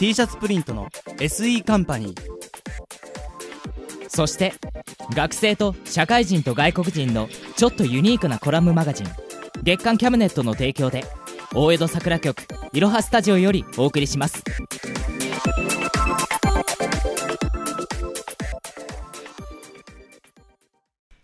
[0.00, 2.20] T シャツプリントの SE カンパニー。
[4.08, 4.54] そして
[5.14, 9.06] 学生と社会人と外国人のちょっとユニークなコラムマガジン
[9.62, 11.04] 月刊キャムネットの提供で
[11.54, 12.42] 大江戸桜局
[12.72, 14.42] いろはスタジオよりお送りします。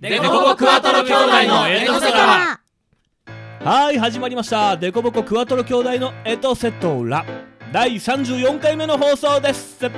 [0.01, 2.61] デコボクワトロ兄弟のエトセトラ。
[3.65, 4.77] はい始まりました。
[4.77, 7.25] デコボコクワトロ兄弟のエトセトラ
[7.77, 9.91] 第34回目の放送ですイエ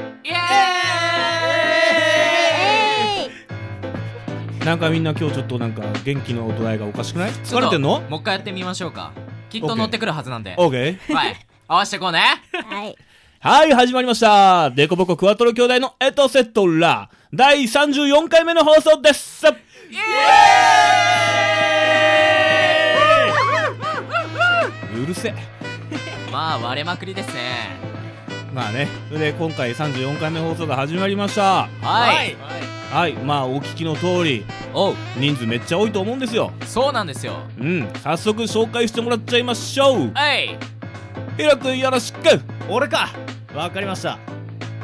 [4.59, 7.31] ーイなんかみんな今日ちょっとなんか元気の度合いがおかしくない？
[7.31, 8.01] 疲れてんの？
[8.01, 9.13] もう一回やってみましょうか
[9.49, 11.37] きっと乗ってくるはずなんでオーケーはい
[11.69, 12.25] 合わせてこうね
[12.69, 12.97] はい。
[13.39, 14.73] はい、始まりました。
[14.73, 17.09] デコボコクワトロ兄弟のエトセトラ。
[17.33, 19.47] 第34回目の放送です。
[19.47, 25.58] イエーイうるせえ。
[26.31, 27.79] まあ割れまくりですね。
[28.55, 31.69] まあね、それで今回34回目放送が始まりました。
[31.83, 32.37] はい。
[32.91, 34.95] はい、まあお聞きの通り、おう。
[35.17, 36.53] 人数めっちゃ多いと思うんですよ。
[36.65, 37.35] そうなんですよ。
[37.59, 40.11] うん、早速紹介してもらっちゃいましょう。
[40.15, 40.59] はい。
[41.37, 42.41] ヒロ君よろしく。
[42.69, 43.11] 俺か。
[43.55, 44.19] わかりました。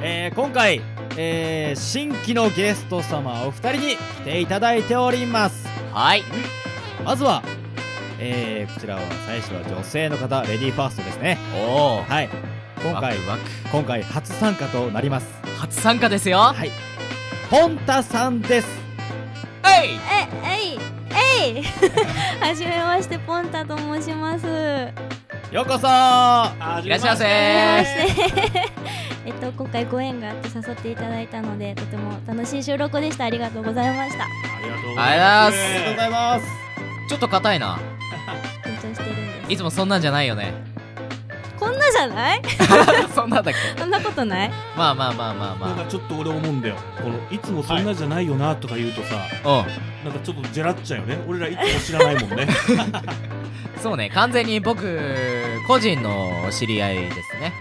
[0.01, 0.81] えー、今回
[1.17, 5.67] えー、新規のゲスト様お二人に来ていただいております。
[5.93, 6.23] はい。
[7.05, 7.43] まずは
[8.19, 11.39] えー、こちらは最初は女性の方レディーファーストですね。
[11.57, 12.29] おおはい。
[12.83, 13.43] 今回ワクワク。
[13.73, 15.27] 今回初参加となります。
[15.59, 16.39] 初参加ですよ。
[16.39, 16.71] はい。
[17.51, 18.69] ポンタさんです。
[19.63, 19.91] はい！
[19.91, 20.79] え、えい、
[21.57, 21.65] えい。
[22.45, 24.47] はじめまして、ポンタと申します。
[25.51, 25.87] ようこそ。
[25.87, 27.25] いらっしゃいませ。
[29.27, 33.25] えっと、今回ご縁があって誘っていただいたので、とても楽しい収録でした。
[33.25, 34.25] ありがとうございました。
[34.25, 34.29] あ
[34.63, 35.59] りがとうございます。
[35.59, 36.47] ありがとうございます。
[37.09, 37.79] ちょっと硬いな。
[39.49, 40.53] いつもそんなんじゃないよね。
[41.59, 42.43] こんなじゃない？
[43.15, 43.81] そんなんだっけ？
[43.81, 44.51] そんなことない？
[44.77, 46.77] まあまあまあまあなんまかちょっと俺思うんだよ。
[47.03, 49.67] このいつもそんなじゃないよなとか言うとさ、あ
[50.05, 51.19] なんかちょっとジェラっちゃうよね。
[51.29, 52.49] 俺らいつも知らないもんね。
[52.71, 53.81] うん。
[53.81, 54.99] そうね完全に僕
[55.69, 57.53] 個人の知り合いですね。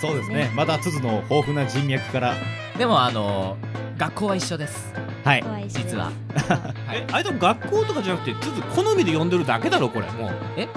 [0.00, 0.50] そうですね。
[0.54, 2.34] また鈴の豊富な人脈から。
[2.78, 3.56] でもあの
[3.98, 4.92] 学校は一緒です
[5.24, 5.44] はい。
[5.68, 6.10] 実は。
[6.92, 10.32] えあれでも学校とかじゃなくてちょっと好みで呼んでるだけだろこれもう。
[10.56, 10.68] え？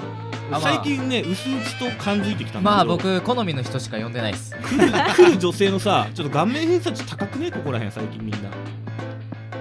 [0.48, 2.76] あまあ最近ね薄々と感づいてきたんだけど。
[2.76, 4.54] まあ僕好みの人しか呼んでないです。
[4.62, 7.50] 来る 来る女性のさちょっと顔面偏差値高くね？
[7.50, 8.48] ここら辺最近みんな。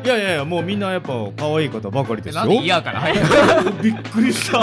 [0.03, 2.41] いやいやいやもうみんなやっぱ可愛い方ばかりですよ。
[2.41, 3.00] なんで嫌から？
[3.02, 3.16] 入
[3.66, 4.59] るびっくりした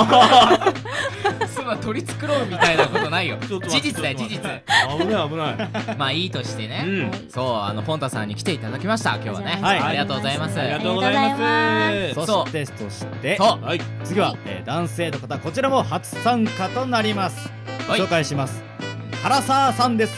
[1.73, 3.39] そんな取り繕うみたいなことないよ。
[3.41, 4.41] 事実だよ事実。
[4.41, 5.97] 危ない危ない。
[5.97, 7.31] まあいいとしてね、うん。
[7.31, 9.59] そうあのポンタさんに来ていただきました今日はね。
[9.61, 9.81] はい。
[9.81, 10.61] ありがとうございます。
[10.61, 12.15] ありがとうございます。
[12.15, 13.37] そしてそして。
[13.37, 13.65] そう。
[13.65, 13.81] はい。
[14.05, 17.51] 次は、えー男性の方こちらも初参加となります。
[17.87, 18.01] ごはい。
[18.01, 18.63] 紹介します。
[19.23, 20.15] 原沢さんです。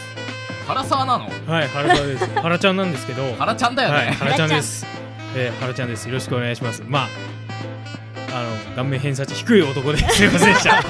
[0.66, 1.28] 原沢なの？
[1.46, 2.30] はい、原沢です。
[2.40, 4.86] 原ちゃんなんですけど、原ちゃんだよね、はい、原ちゃんです。
[5.36, 6.06] えー、原ちゃんです。
[6.06, 6.82] よろしくお願いします。
[6.86, 7.08] まあ、
[8.34, 10.82] あの、顔面偏差値低い男で すいませんでした。
[10.82, 10.88] そ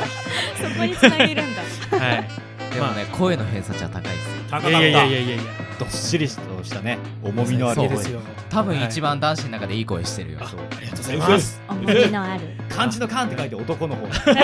[0.79, 1.99] こにつなげるんだ。
[1.99, 2.29] はい。
[2.75, 4.14] でもね、声の偏差値は高いです
[4.50, 5.43] 高かったいやいやいやいやいやいや、
[5.79, 8.20] どっしりとしたね重みのあるですよ。
[8.50, 10.44] 多分はい一番男子の中でいい声してるよ、あ
[10.81, 11.62] りがとうございます。
[11.69, 12.41] 重みのある。
[12.69, 14.35] 漢字の漢って書いて男の方 そう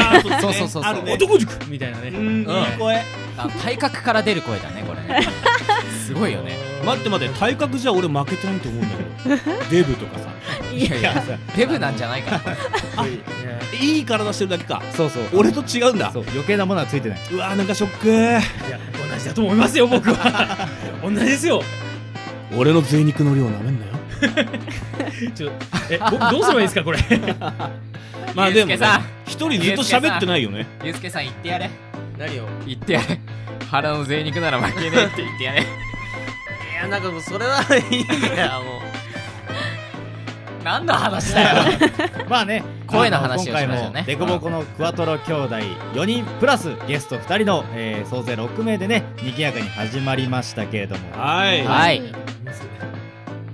[0.40, 2.08] そうそうそうあるね男塾みたいなね。
[2.10, 2.46] うんいい
[2.78, 3.02] 声
[3.48, 5.26] 体格から出る声だねこれね。
[6.06, 6.58] すごいよね。
[6.84, 9.64] 待って待って体格じゃ俺負けてないと思うんだけど。
[9.70, 10.30] デブとかさ。
[10.74, 11.22] いやいや
[11.56, 12.40] デブなんじゃないか
[12.96, 13.06] な
[13.80, 14.82] いい体してるだけか。
[14.96, 15.22] そうそう。
[15.32, 16.10] 俺と違うんだ。
[16.12, 16.24] そう。
[16.32, 17.18] 余計なものはついてない。
[17.32, 18.08] うわなんかショック。
[18.08, 18.40] いや、
[19.10, 20.68] 同じだと思いますよ、僕は。
[21.02, 21.62] 同じですよ。
[22.56, 23.92] 俺の贅肉の量なめんなよ。
[25.34, 25.52] ちょ、
[25.88, 26.98] え、僕どうすればいいですか、これ？
[28.34, 28.72] まあでも
[29.26, 30.66] 一人ずっと喋ってないよね。
[30.84, 31.22] ゆうすけさん。
[31.22, 31.70] 言ってやれ
[32.20, 32.46] 何を？
[32.66, 33.18] 言ってやれ。
[33.70, 35.62] 腹の贅肉なら負けねえって言ってやれ。
[35.62, 35.64] い
[36.82, 38.06] やなんかもうそれはいい
[38.36, 38.80] やもう。
[40.62, 41.88] 何の話だよ。
[42.28, 43.76] まあね声の話をしましょうね。
[43.76, 45.56] あの今回もデコボコのクワトロ兄弟
[45.94, 51.18] 4人プラスゲスト2人の、えー総勢6名でね賑やかに始まりましたけれども。
[51.18, 51.64] はい。
[51.64, 52.02] はい。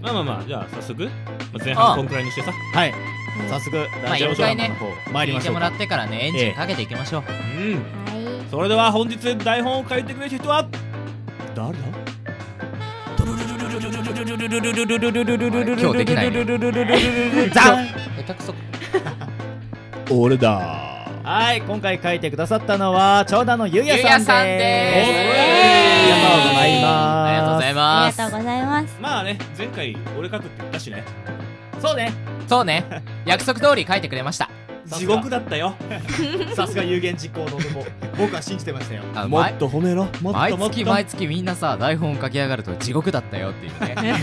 [0.02, 1.10] まあまあまあじゃあ早速ま
[1.60, 2.50] あ前半こんくらいにしてさ。
[2.74, 2.94] はい。
[3.48, 5.60] 早速まあラジオ一回ねドラマの方参りましょうか。
[5.60, 7.22] らってからねエンジンかけていきましょう、
[7.60, 7.74] うん。
[7.74, 8.05] はい
[8.50, 10.68] それでは本日台本を書いてくれた人は
[11.54, 11.78] 誰だ？
[15.78, 16.44] 今日できないね
[17.52, 17.86] ザン。
[17.88, 18.54] 下手くそ。
[20.10, 20.82] 俺だ。
[21.24, 24.30] はい今回書いてくださったのは長田のゆうやさんです。
[24.30, 24.50] あり
[26.10, 27.26] がとうございます。
[27.26, 28.16] ありがとうございあます。
[28.16, 28.96] りがとうございます。
[29.00, 31.04] まあね前回俺書くって言ったしね。
[31.82, 32.12] そうね。
[32.46, 32.84] そうね。
[33.24, 34.48] 約束通り書いてくれました
[34.86, 35.74] 地獄だったよ。
[36.54, 37.86] さすが有言実行の男。
[38.16, 39.02] 僕は信じてましたよ。
[39.14, 40.08] あもっと褒めろ。
[40.22, 40.74] もっ毎ともっと。
[40.74, 43.94] 月毎月みんなさ台本書き上がると地獄だったよっていうね。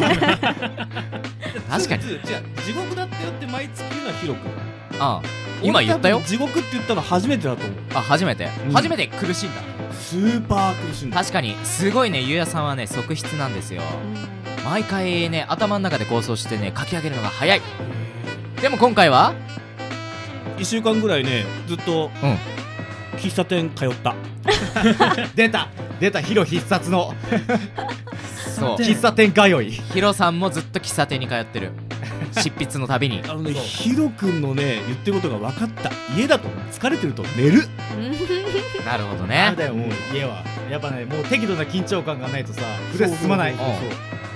[1.69, 2.03] 確かに。
[2.03, 4.51] 地獄だったよって毎月言うのはヒロ君
[4.99, 6.17] ああ今言ったよ。
[6.17, 7.77] 俺多分地獄って言ったの初めてだと思う。
[7.95, 8.73] あ初めて、うん。
[8.73, 9.61] 初めて苦しんだ。
[9.93, 11.17] スーパー苦しんだ。
[11.17, 13.81] 確かにすごいねゆうやさんはね側室なんですよ。
[14.65, 17.61] 毎回ね頭の中で構想してね書き上げるのが早い。
[18.61, 19.33] でも今回は
[20.57, 22.37] 1週間ぐらいねずっとうん。
[23.17, 24.15] 喫茶店通った。
[25.35, 25.69] 出た。
[25.99, 27.13] 出たヒロ必殺の。
[28.57, 28.75] そう。
[28.81, 29.69] 喫茶店通い。
[29.71, 31.71] ヒロさんもずっと喫茶店に通ってる。
[32.41, 33.21] 執筆のたびに。
[33.27, 35.91] あのねヒロ君のね言ってることが分かった。
[36.17, 36.49] 家だと。
[36.71, 37.67] 疲れてると寝る。
[38.85, 39.53] なるほどね。
[39.55, 40.43] だよもう家は。
[40.71, 42.61] やっぱねもう適度な緊張感がないとさ
[42.91, 43.55] 筆進まない。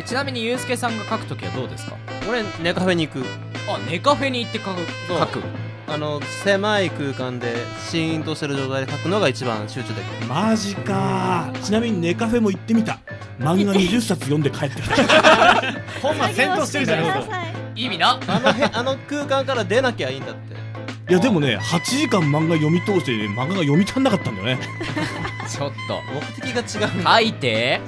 [0.06, 1.96] ちなみにゆうすけさんが書くときはどうですか？
[2.30, 3.26] 俺ネカフェに行く。
[3.68, 5.20] あネカフェに行って書く。
[5.20, 5.44] 書く
[5.90, 7.56] あの狭い空間で
[7.90, 10.28] シーンとしてる状態で書くのが一番集中できる。
[10.28, 11.50] マジか。
[11.64, 13.00] ちなみにネカフェも行ってみた。
[13.40, 14.96] 漫画20冊読んで帰ってきた。
[16.02, 17.36] 本末戦闘してるじゃないですか。
[17.36, 17.44] さ
[17.76, 18.20] い意味な。
[18.28, 20.58] あのへあの空間から出なきゃいいんだって。
[21.10, 24.60] いやでもね8時間漫画読み通して、ね、漫画が読み足んなかったんだよね。
[25.48, 26.02] ちょっと。
[26.14, 27.80] 目的が違う書いて。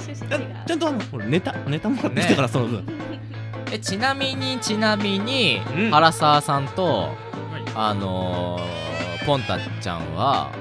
[0.65, 2.85] ちゃんとあの俺ネタネタもらってきたから、その分。
[3.71, 5.91] えちなみにちなみに、うん。
[5.91, 7.09] 原沢さんと、
[7.81, 10.51] あのー、ポンタちゃんは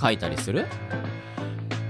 [0.00, 0.66] 書いたりする？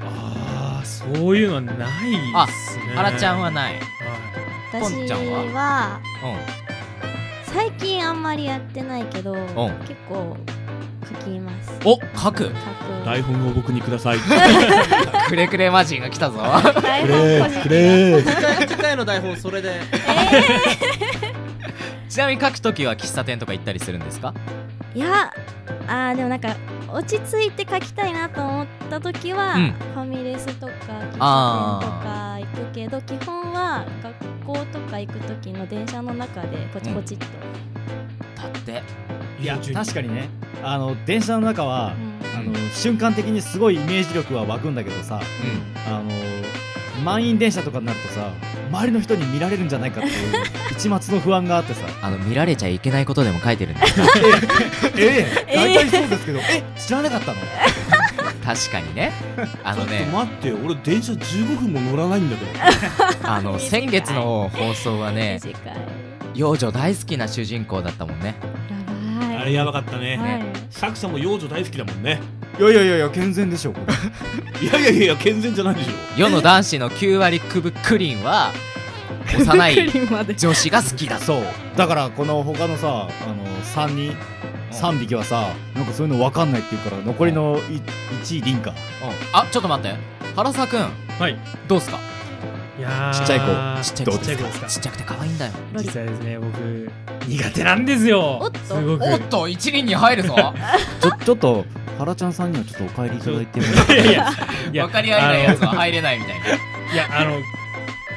[0.05, 1.91] ああそういうのはない
[2.35, 2.83] あっすね。
[2.95, 3.81] 原ちゃんはない。
[4.71, 5.99] ポ私ンちゃんは？
[6.05, 6.37] は
[7.47, 9.37] う最近あんまりやってないけどん。
[9.89, 10.37] 結構
[11.09, 11.73] 書きます。
[11.87, 12.45] お書く？
[12.45, 12.53] 書く。
[13.07, 14.19] 台本を僕にください。
[15.27, 16.39] くれくれマジンが来たぞ。
[16.83, 19.81] 台くれ本個人くれ次回次回の台本それで
[22.11, 24.35] ちなみに書くときは喫茶店とか行ったりするんですか？
[24.95, 25.33] いや
[25.87, 26.57] あーでもなんか
[26.93, 29.73] 落ち着いて書きたいなと思った時は、うん。
[29.95, 37.27] ファミレスとか喫茶店とあか行くけど基本は学校とか行く時の電車の中でポチポチっと、
[38.43, 38.83] だって。
[39.41, 40.29] いや確かにね。
[40.65, 42.11] あの電車の中はうん。
[42.37, 45.21] あの瞬間的にすごいイメージ力は湧くんだけどさ
[45.87, 46.11] あの
[47.01, 48.33] 満員電車とかになるとさ
[48.71, 51.81] 周りの人に見られるんじゃないかっていう 一末の不安があってさ。
[52.03, 53.81] あの見られちゃいけないことでも書いてるんだ。
[54.97, 57.37] ええ 大体そうですけどえ知らなかったの？
[58.45, 59.13] 確かにね。
[59.63, 63.31] あのちょっとね待って俺電車15分も乗らないんだけど。
[63.31, 65.41] あの先月の放送はね
[66.35, 68.35] 幼女大好きな主人公だったもんね。
[69.21, 69.37] やばい。
[69.37, 70.43] あれやばかったね、はい。
[70.71, 72.21] 作者も幼女大好きだもんね
[72.59, 73.73] いやいやいやいや健全でしょ。
[73.73, 73.81] こ
[74.61, 75.91] れいやいやいや健全じゃないでしょ。
[76.17, 78.51] 世の男子の9割9分クリンは
[79.39, 79.91] 幼い
[80.37, 81.43] 女子が好きだそう。
[81.77, 84.17] だからこの他のさあの3人
[84.73, 88.71] 3匹はさなんかそういうの分かんないっていうから残りの1位リンカ。
[88.71, 88.77] うん。
[89.33, 89.97] あちょっと待って。
[90.37, 90.81] 原沢くん。
[91.19, 91.37] はい。
[91.67, 91.99] どうすか？
[93.13, 93.83] ちっちゃい子。
[93.83, 94.67] ちっちゃい子ですか？
[94.67, 95.53] ちっちゃくて可愛いんだよ。
[95.77, 96.91] 実はですね僕
[97.27, 98.39] 苦手なんですよ。
[98.43, 98.75] おっと。
[98.75, 100.35] おっと一輪に入るぞ。
[101.01, 101.65] ちょちょっと
[101.99, 103.67] 原ちゃんさんにはちょっとお帰りいただいても。
[103.67, 104.13] い やいや
[104.73, 104.87] いや。
[104.87, 106.47] 分かり合えないやつは入れないみたいな。
[106.47, 107.39] いやあの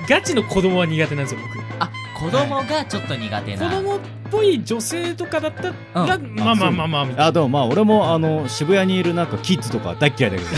[0.10, 1.64] ガチの子供は苦手なんですよ僕。
[1.80, 1.90] あ
[2.20, 4.00] 子供がちょっと苦手な、子供っ
[4.32, 6.36] ぽい女性とかだったら、うん。
[6.36, 7.26] まあまあまあまあみたいな。
[7.28, 10.50] あでもまあ俺もあの渋谷にいるなんかキッズとか大っ嫌いだけど。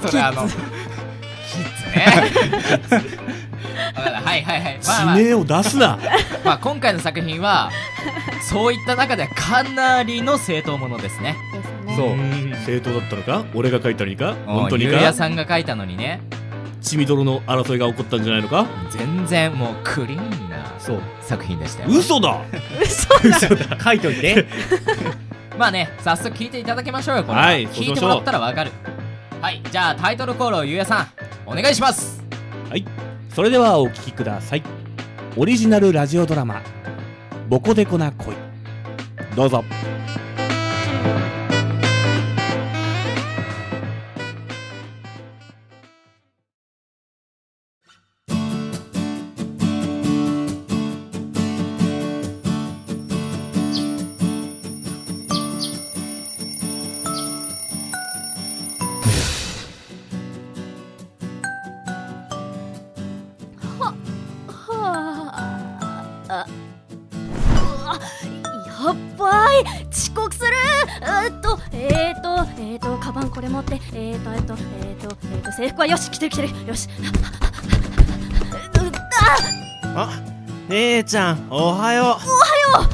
[0.08, 0.46] それあの
[1.94, 2.06] ね。
[4.24, 4.80] はいはいはい。
[4.86, 5.16] まあまあ。
[5.16, 5.98] 地名を出すな。
[6.44, 7.70] まあ今回の作品は
[8.42, 11.36] そういった中ではかなりの正当ものですね。
[11.52, 11.96] ですね。
[11.96, 12.08] そう。
[12.10, 13.44] うん正当だったのか？
[13.54, 14.34] 俺が書いたのにか？
[14.46, 16.20] 本当にゆうやかさんが書いたのにね。
[16.80, 18.66] 血みどろの争いが起こったんじゃないのか？
[18.90, 20.78] 全然もうクリーンな
[21.22, 22.42] 作品でしたよ嘘だ！
[23.82, 24.46] 書いといて。
[25.58, 27.54] まあね早速聞いていただきましょうよこれは。
[27.54, 28.72] い聞いてもらったらわかる
[29.44, 31.06] はいじゃあタイトルコールをゆうやさん
[31.44, 32.24] お願いします。
[32.70, 32.84] はい。
[33.28, 34.62] それではお聴きください。
[35.36, 36.62] オリジナルラジオドラマ
[37.50, 38.34] 「ボコデコな恋」
[39.36, 39.62] どうぞ。
[72.72, 76.88] ーっとえーっとカバンこれ持ってえーっとえーっとえーっとえーっと制服はよし着てる着てるよし。
[76.88, 76.90] う
[79.96, 80.10] ああ
[80.68, 82.18] 姉ちゃんおはよおはよ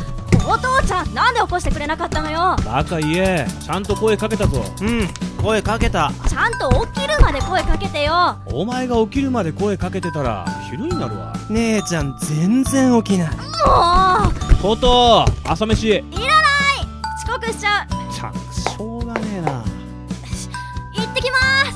[0.07, 0.50] う。
[0.53, 2.57] お父ちゃんなんで起こしてくれなかったのよ。
[2.65, 3.47] バカ言え。
[3.65, 4.65] ちゃんと声かけたぞ。
[4.81, 5.09] ううん
[5.41, 6.12] 声かけた。
[6.29, 8.37] ちゃんと起きるまで声かけてよ。
[8.47, 11.33] お前が起きるまで声かけてたら昼になるわ。
[11.49, 13.29] 姉ちゃん全然起きない。
[13.29, 14.62] もう。
[14.62, 16.03] こと朝飯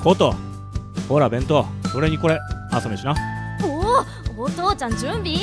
[0.05, 0.35] こと。
[1.09, 1.65] ほら弁当。
[1.91, 2.39] それにこれ。
[2.71, 3.15] 朝飯な。
[4.37, 5.37] おおお父ちゃん準備。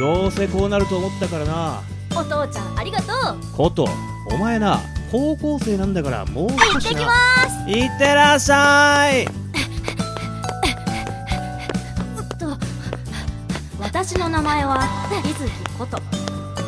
[0.00, 1.80] どうせこうなると思ったからな。
[2.16, 3.38] お父ちゃんありがとう。
[3.56, 3.88] こと。
[4.32, 4.80] お前な
[5.12, 6.90] 高校生なんだからもう行少しな。
[6.90, 7.12] ってきま
[7.48, 7.70] す。
[7.70, 9.24] いってらっしゃい。
[12.38, 12.56] と。
[13.80, 14.84] 私の名前は
[15.24, 15.48] 伊月
[15.78, 16.00] こと。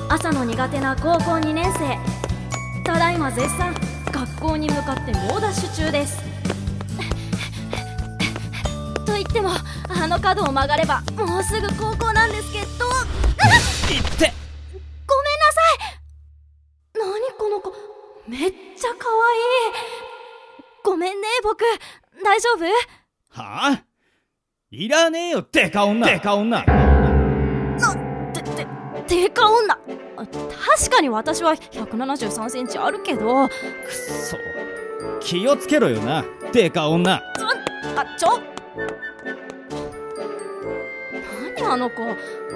[0.08, 1.98] 朝の苦手な高校2年生。
[2.84, 3.74] ただいま絶賛
[4.12, 6.29] 学校に向かって猛ダッシュ中です
[9.24, 9.50] と言っても
[9.88, 12.64] あの角を曲がればもうすぐ高校なんですけど。
[12.64, 14.32] いって。
[15.06, 15.88] ごめんなさい。
[16.94, 17.04] 何
[17.38, 17.72] この子。
[18.26, 19.74] めっちゃ可愛い。
[20.82, 21.64] ごめんね僕。
[22.24, 22.64] 大丈夫？
[23.40, 23.84] はあ？
[24.70, 26.06] いらねえよデカ女。
[26.06, 26.64] デカ女。
[28.32, 28.66] で、で、
[29.22, 29.74] でか女。
[30.16, 33.48] あ確かに私は173センチあるけど。
[33.48, 33.52] く
[33.92, 34.36] そ
[35.20, 37.14] 気をつけろよなデカ女。
[37.14, 37.20] あ
[38.16, 38.40] ちょ
[41.12, 41.96] 何あの子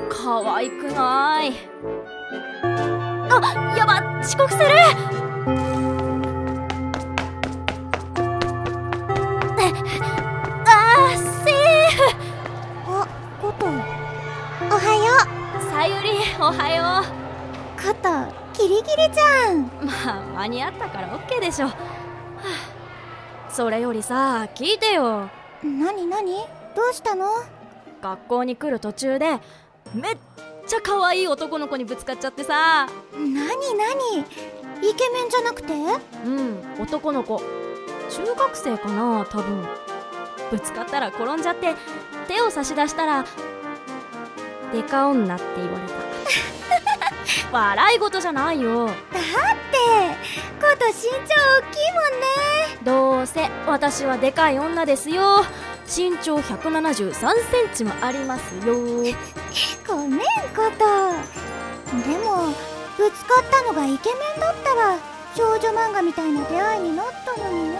[0.08, 1.52] 可愛くない。
[2.62, 4.64] あやば遅刻する。
[10.66, 11.52] あーセー
[11.96, 12.02] フ。
[12.86, 13.08] あ、
[13.42, 13.66] こと。
[13.66, 13.68] お
[14.78, 15.04] はよ
[15.70, 17.04] さゆりおはよう。
[17.82, 18.08] こと、
[18.52, 19.64] キリギリじゃん。
[19.82, 21.74] うまあ間に合ったから OK でしょ、はあ
[23.50, 25.28] それよりさ聞いてよ。
[25.62, 26.36] なになに
[26.76, 27.26] どうしたの？
[28.04, 29.38] 学校に来る途中で
[29.94, 30.16] めっ
[30.66, 32.86] ちゃ可愛い男の子にぶつかっちゃってさ。
[33.12, 34.20] なになに
[34.82, 35.72] イケメンじゃなくて？
[36.26, 37.38] うん男の子。
[38.10, 39.66] 中学生かな多分。
[40.50, 41.74] ぶつかったら転んじゃって
[42.28, 43.24] 手を差し出したら
[44.72, 45.94] デカ女って言われた。
[47.56, 48.86] 笑い事じゃないよ。
[48.86, 48.98] だって、
[50.60, 52.84] こと身長大きいもんね。
[52.84, 55.42] どうせ私はでかい女ですよ
[55.86, 58.74] 身長173センチもありますよ
[59.86, 60.26] ごめんこ
[60.78, 60.84] と。
[62.08, 62.52] でも、
[62.96, 64.98] ぶつかったのがイケメンだったら、
[65.36, 67.78] 少女漫画みたいな出会いになったのにね。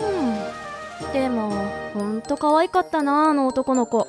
[0.00, 1.50] うんでも
[1.94, 4.08] ほんと可愛かったなあの男の子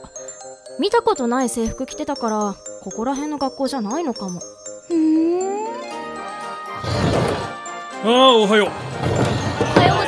[0.79, 4.39] 見たことない制服着てたからここら辺の学校じゃないのかも
[4.88, 5.67] ふーん。
[8.03, 10.08] ああおはようおはようござ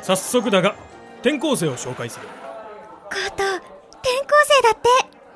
[0.00, 0.87] い早速だが
[1.20, 2.32] 転校生を紹介するこ
[3.36, 3.44] と、転
[4.20, 4.88] 校生だって。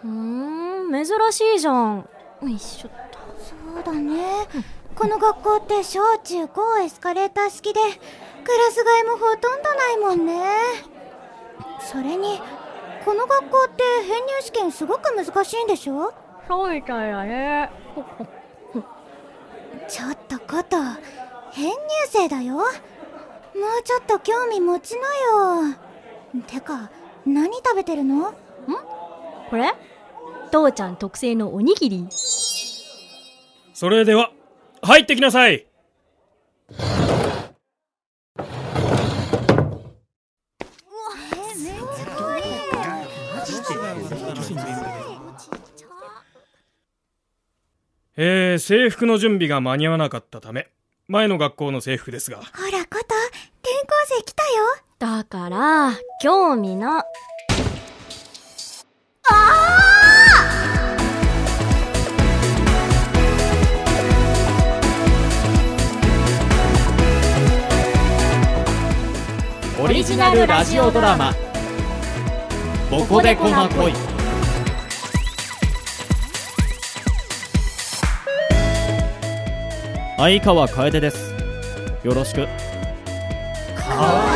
[0.05, 2.09] うーん珍しいじゃん
[2.43, 4.47] よいしょっとそうだね。
[4.95, 10.43] この学校って小中高エスカレーター式で、クラス替えもほとんどないもんね。
[11.81, 12.41] それに、
[13.05, 16.13] この学校って編入試験すごく難しいんでしょ？
[16.49, 17.71] そうみたいだね
[19.89, 20.77] ちょっとこと、
[21.53, 21.77] 編入
[22.11, 22.63] 生だよ。
[23.55, 25.01] もうちょっと興味持ちな
[25.69, 25.77] よ。
[26.47, 26.91] てか、
[27.27, 28.33] 何食べてるの？
[29.51, 29.73] これ？
[30.51, 32.09] 父ちゃん特製のおにぎり。
[33.75, 34.33] それでは
[34.83, 35.67] 入ってきなさい。
[48.15, 50.69] えー、制服の準備が間に合わなかったため
[51.09, 52.39] 前の学校の制服ですが。
[52.39, 53.02] ほらこ。
[55.03, 55.91] だから
[56.23, 57.05] 興味な
[69.89, 71.33] リジナルラジオドラマ
[72.89, 73.93] 「ボコデコな恋」
[80.17, 81.35] 相川楓です。
[82.05, 82.47] よろしく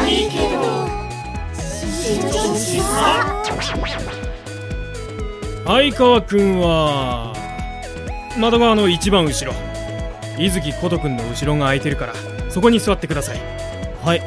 [0.06, 0.86] 可愛いけど。
[5.66, 7.34] 相川くんは
[8.38, 9.52] 窓側の一番後ろ
[10.38, 11.80] 伊月琴くんの後ろが空い。
[11.80, 12.14] てるから
[12.50, 13.40] そこに座ってください
[14.04, 14.20] はい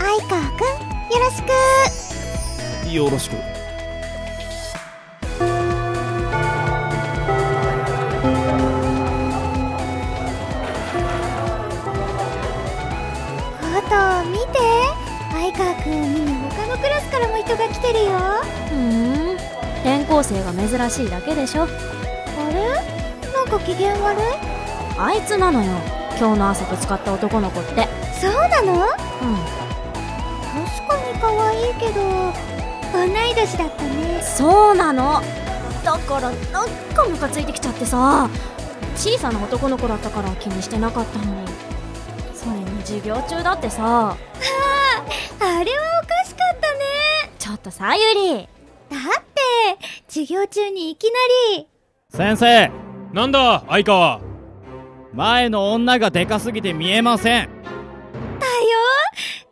[0.00, 0.72] 相川くん
[1.14, 1.42] よろし
[2.84, 2.90] く。
[2.92, 3.51] よろしく
[16.82, 18.10] クラスからも人が来てるよ。
[18.68, 19.36] ふーん。
[19.82, 21.62] 転校生が珍しいだけでしょ。
[21.62, 21.66] あ
[22.52, 23.30] れ？
[23.32, 24.22] なんか機嫌悪い？
[24.98, 25.72] あいつなのよ。
[26.18, 27.88] 今日の朝ぶつかった男の子って。
[28.20, 28.72] そうなの？
[28.74, 28.88] うん。
[30.52, 32.32] 確かに可愛いけど
[32.92, 34.20] 同い年だったね。
[34.22, 35.22] そうなの。
[35.84, 38.28] だからなんかムカついてきちゃってさ。
[38.96, 41.48] 小さな男の子だったから気にしてなかったのに。
[42.34, 44.16] それに授業中だってさ。
[45.40, 46.01] あれは
[47.62, 48.48] とさゆり。
[48.90, 51.10] だって授業中にいきな
[51.56, 51.66] り。
[52.10, 52.70] 先生
[53.12, 54.20] なんだ相川。
[55.14, 57.48] 前の女がでかすぎて見えません。
[57.48, 57.52] だよ。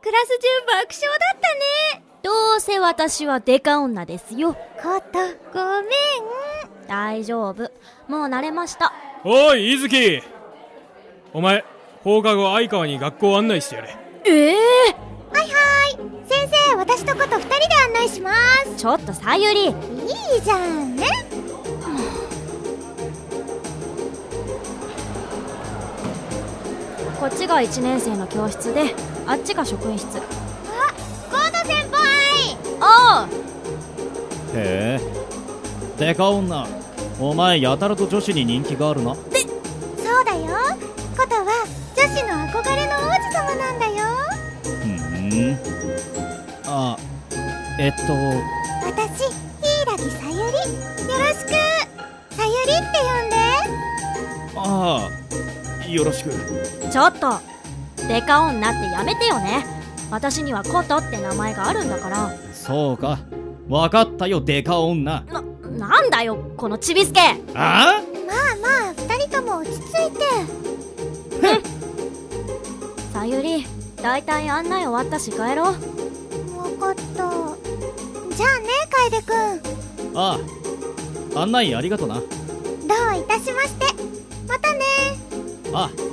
[0.03, 2.05] クラス中爆笑だったね。
[2.23, 4.53] どうせ私はデカ女ですよ。
[4.53, 4.59] こ
[5.13, 5.19] と
[5.53, 5.91] ごめん。
[6.87, 7.71] 大丈夫。
[8.09, 8.93] もう慣れました。
[9.25, 10.23] おい伊月
[11.33, 11.65] お前
[12.03, 13.97] 放課後相川に学校案内してやれ。
[14.25, 15.97] ええはいはい。
[16.29, 18.33] 先生私とこと二人で案内しま
[18.65, 18.77] す。
[18.77, 19.67] ちょっとさゆり。
[19.67, 19.75] いい
[20.43, 20.97] じゃん。
[20.97, 21.07] ね
[27.21, 28.95] こっちが1年生の教室で
[29.27, 30.07] あっちが職員室。
[30.19, 30.21] あ
[31.31, 32.57] コード先輩。
[32.81, 33.29] ああ
[34.55, 35.01] へえ。
[35.99, 36.67] デカ女。
[37.21, 39.15] お前やたらと女子に人気があるな。
[39.15, 40.47] そうだよ。
[41.15, 41.67] ことは
[45.35, 45.59] ん。
[46.67, 46.97] あ
[47.79, 48.13] えっと。
[48.85, 49.25] 私
[49.63, 50.41] 柊さゆり。
[50.41, 51.51] よろしく。
[52.35, 53.37] さゆりって呼んで。
[54.57, 56.31] ああよろしく。
[56.91, 57.41] ちょっと。
[58.09, 59.65] デカ女ってやめてよね。
[60.11, 62.35] 私にはコトって名前があるんだから。
[62.53, 63.19] そうか。
[63.69, 65.23] わかったよデカ女。
[65.23, 67.21] ななんだよこのちびすけ。
[67.21, 67.63] あま
[67.93, 68.03] あ
[68.61, 70.21] まあ二人とも落ち着いて。
[73.13, 73.67] さゆり
[74.03, 75.75] だいたい案内終わったし帰ろう。
[76.55, 77.05] 分かった。
[78.35, 80.17] じゃあね楓くん。
[80.19, 80.39] あ
[81.35, 81.41] あ。
[81.41, 82.15] 案内ありがとな。
[82.15, 82.27] どう
[83.19, 83.87] いたしまして。
[84.49, 84.81] またね。
[85.73, 86.10] あう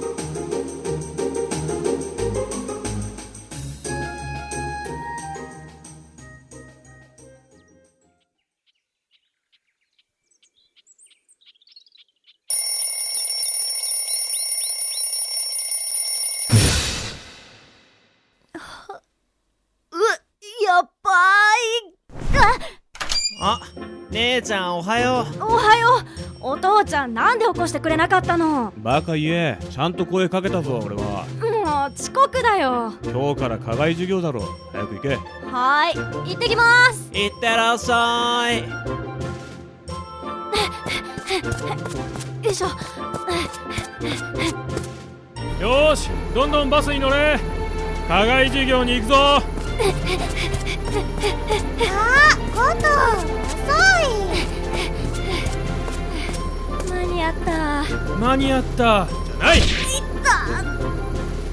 [24.38, 26.06] 姉ちゃんおはよおはよう。
[26.42, 28.72] お父ちゃんなんで起こしてくれなかったの？
[28.78, 29.58] バカ言え。
[29.72, 31.26] ちゃんと声かけたぞ俺は。
[31.42, 32.94] もう遅刻だよ。
[33.04, 34.42] 今日から課外授業だろ。
[34.72, 35.16] 早く行け。
[35.16, 36.30] はーい。
[36.30, 37.10] 行ってきます。
[37.12, 38.60] ういってらっしゃい。
[42.46, 42.68] よいしょ。
[45.60, 47.40] よーしどんどんバスに乗れ。
[48.08, 49.16] 課外授業に行くぞ。
[49.16, 49.42] あ
[52.54, 53.37] こと
[57.18, 57.84] に合った？
[58.20, 59.08] 間に合った？
[59.26, 59.62] じゃない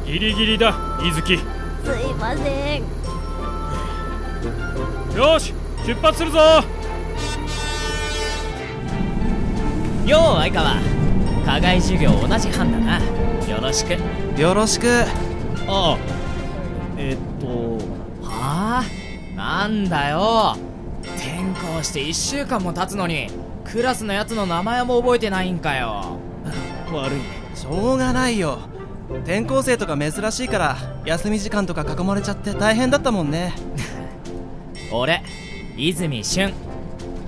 [0.07, 1.38] ギリギリだ伊月。
[1.38, 1.44] すい
[2.14, 2.83] ません。
[5.16, 5.55] よし
[5.87, 6.38] 出発するぞ。
[10.05, 10.77] よう相川。
[11.46, 13.00] 課外授業同じ班だな。
[13.48, 13.96] よろしく。
[14.38, 14.87] よろしく。
[15.66, 15.98] ああ
[16.98, 17.79] えっと
[18.22, 18.85] はあ？
[19.35, 20.59] なんだよ。
[21.16, 21.38] 転
[21.77, 23.31] 校して1週間も経つのに
[23.64, 26.18] クラスのやつの名前も覚えてないんかよ。
[26.92, 28.59] 悪いしょうがないよ。
[29.24, 33.53] 転校生とか珍しいから休み時間とか囲まれちゃって大変だったもんね。
[34.92, 35.22] 俺
[35.77, 36.53] 泉俊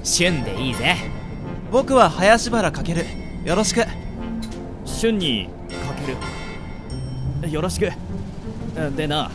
[0.03, 0.97] 俊でいいぜ。
[1.73, 3.05] 僕は林原かける
[3.45, 3.85] よろしく。
[4.85, 5.49] 俊に
[5.87, 7.51] かける。
[7.53, 7.91] よろしく。
[8.97, 9.31] でな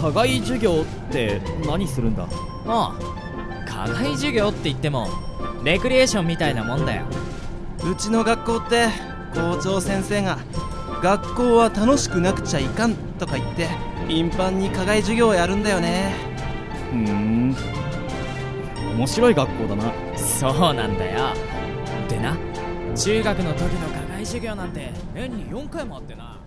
[0.00, 2.26] 課外授業って何するんだ？
[2.64, 5.08] もう課外授業って言っても
[5.68, 7.04] レクリエーションみたいなもんだよ。
[7.84, 8.88] うちの学校って
[9.34, 10.38] 校長先生が
[11.02, 13.68] 学校は楽しくなくちゃいかんとか言って
[14.08, 16.14] 頻繁に課外授業をやるんだよね。
[16.90, 17.54] ふーん。
[18.96, 19.92] 面白い学校だな。
[20.16, 21.34] そうなんだよ。
[22.08, 22.34] でな
[22.96, 26.40] 中学の時の課外授業なんて年に4回もあってな。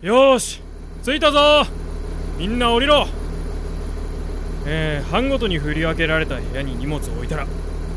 [0.00, 0.62] よーし
[1.04, 1.66] 着いたぞ。
[2.38, 3.06] みんな降りろ
[4.66, 7.46] えー、班ごとに振り分けられた部屋に荷物を置いたら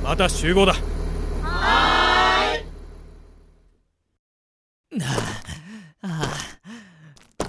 [0.04, 0.74] また集合だ。
[1.64, 2.56] あ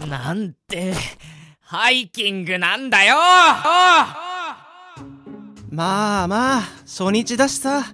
[0.02, 0.94] あなんて
[1.60, 3.16] ハイキングなんだよ！
[5.70, 7.84] まあまあ初日だしさ。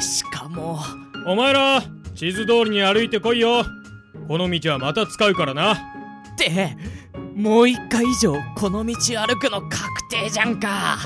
[0.00, 0.80] しかも。
[1.26, 1.82] お前ら
[2.14, 3.64] 地図通りに歩いてこいよ。
[4.28, 5.74] この道はまた使うからな。
[5.74, 5.78] っ
[6.38, 6.76] て
[7.40, 9.78] もう一回以上この道歩くの確
[10.10, 10.98] 定じゃんか。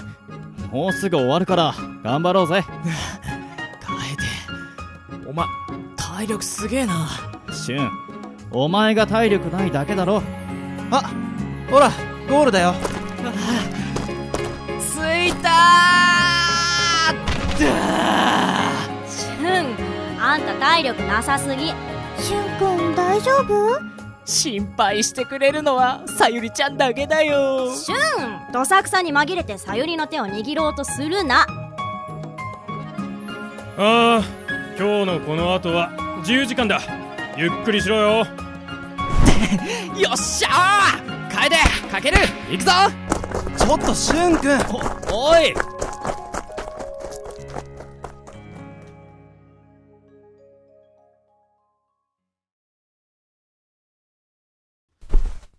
[0.72, 2.64] もうすぐ終わるから頑張ろうぜ。
[3.80, 5.46] 楓お前
[5.94, 7.08] 体力すげえな。
[7.52, 7.90] シュン
[8.50, 10.22] お前が体力ないだけだろ。
[10.90, 11.12] あ
[11.70, 11.90] ほら
[12.28, 12.74] ゴールだよ。
[14.80, 14.96] 着
[15.28, 17.62] いたー。
[19.08, 21.68] シュンあんた体力なさすぎ。
[22.18, 23.93] しゅんくん大丈夫？
[24.24, 27.74] 心配してくれるのはさゆりちゃんだけだよ。
[27.74, 31.46] シュンどさくさに紛れてさゆりの手を握ろうとするな。
[33.76, 34.22] ああ
[34.78, 36.80] 今日のこの後は自由時間だ。
[37.36, 38.18] ゆっくりしろよ。
[39.98, 41.30] よっしゃー!
[41.34, 41.56] 楓
[41.90, 42.16] かける!
[42.50, 42.70] 行くぞ!
[43.56, 44.58] ちょっとしゅんくん
[45.12, 45.54] おおい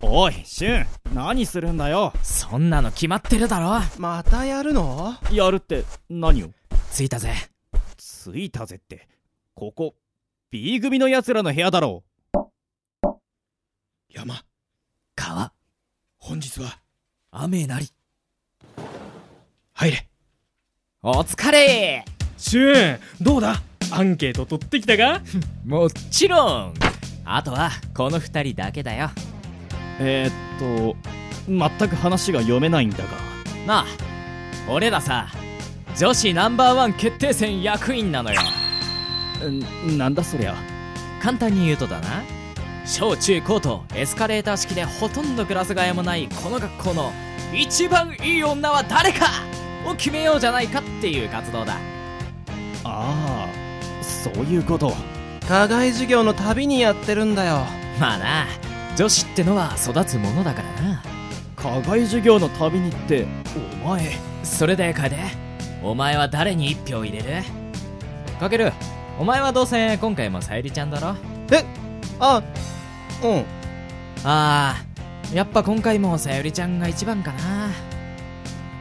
[0.02, 0.86] おいシュン。
[1.14, 2.12] 何するんだよ？
[2.22, 3.80] そんなの決まってるだろ。
[3.98, 5.14] またやるの？
[5.32, 6.50] やるって何を？
[6.92, 7.32] 着いたぜ。
[7.96, 9.08] 着いたぜって。
[9.54, 9.94] ここ
[10.50, 12.04] B 組の奴らの部屋だろ
[14.10, 14.42] 山。
[15.14, 15.52] 川。
[16.18, 16.78] 本日は。
[17.30, 17.88] 雨なり。
[19.72, 20.08] 入れ。
[21.02, 22.04] お疲れ。
[22.36, 23.62] シューンどうだ？
[23.92, 25.22] アンケート取ってきたか？
[25.64, 26.74] もちろん。
[27.24, 29.10] あとはこの二人だけだよ
[29.98, 30.96] えー、っと
[31.48, 33.04] 全く話が読めないんだが。
[33.66, 33.84] なあ
[34.68, 35.28] 俺らさ
[35.96, 38.40] 女子ナンバーワン決定戦役員なのよ。
[39.88, 40.54] んなんだそりゃ。
[41.22, 42.22] 簡単に言うとだな。
[42.84, 47.12] 小中高とエスカレーター式でほとんどクラス替えもないこの学校の
[47.52, 49.26] 一番いい女は誰か
[49.84, 51.76] を決めようじゃないかっていう活動だ。
[52.84, 53.48] ああ
[54.02, 54.92] そういうこと。
[55.48, 57.64] 課外授業のたびにやってるんだよ。
[57.98, 58.46] まあな
[58.96, 61.02] 女子ってのは育つものだからな。
[61.54, 63.26] 課外授業のたびにって
[63.84, 64.12] お前。
[64.42, 65.16] それで楓
[65.82, 67.42] お前は誰に一票入れる？
[68.40, 68.72] かける。
[69.18, 71.14] お前はどうせ今回もさゆりちゃんだろ？
[71.52, 71.64] え？
[72.18, 72.42] あ
[73.22, 73.44] うん。
[74.24, 74.76] ああ
[75.34, 77.70] やっぱ今回もさゆりちゃんが一番かな。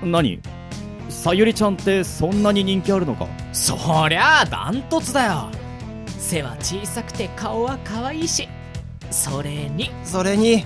[0.01, 0.39] 何？
[1.09, 3.27] さゆりちゃんってそんなに人気あるのか？
[3.51, 3.75] そ
[4.07, 5.49] りゃあダントツだよ。
[6.17, 8.47] 背は小さくて顔は可愛いし
[9.15, 9.89] それに。
[10.03, 10.65] それに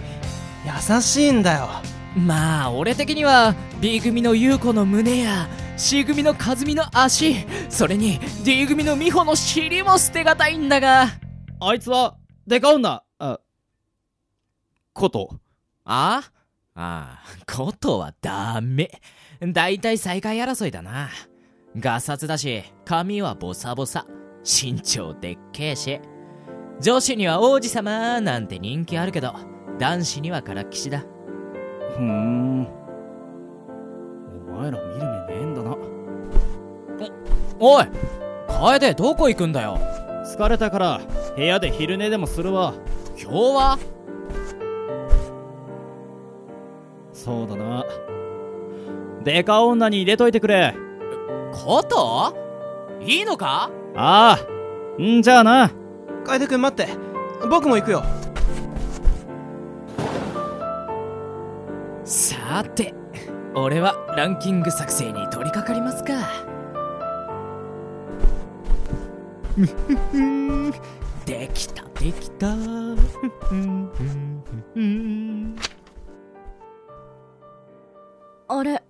[0.66, 1.70] 優しいんだよ。
[2.18, 11.08] まあ俺的には B 組の優子の胸や C 組の和美の足それに D 組の美穂の尻も捨てがたいんだが。
[11.62, 13.04] あいつはデカ女。
[13.20, 13.40] あ
[14.94, 15.30] こと。
[15.86, 16.24] あ？
[16.76, 18.90] ああことはダメ。
[19.42, 21.10] だいたい最下位争いだな。
[21.78, 24.06] ガサツだし髪はボサボサ。
[24.44, 26.02] 身長でっけえし
[26.82, 29.34] 女子には王子様なんて人気あるけど
[29.78, 31.00] 男子にはからっきしだ。
[31.00, 32.68] ふーん。
[34.48, 35.78] お前ら見る目ねえんだな。
[37.60, 37.86] おい
[38.48, 39.78] 楓どこ行くんだよ。
[40.26, 41.02] 疲れたから
[41.36, 42.74] 部屋で昼寝でもするわ。
[43.22, 43.80] 今日は？
[47.12, 47.86] そうだな。
[49.24, 50.74] デカ女に入れといてくれ。
[51.52, 52.34] こと？
[53.02, 53.70] いいのか？
[53.96, 54.40] あ
[54.98, 55.72] あんじゃあな
[56.26, 56.94] 楓君待って。
[57.50, 58.04] 僕も行くよ。
[62.04, 62.94] さて
[63.54, 66.14] 俺はランキング作成に取り掛かりますか。
[71.26, 72.48] できたできた。
[78.48, 78.82] あれ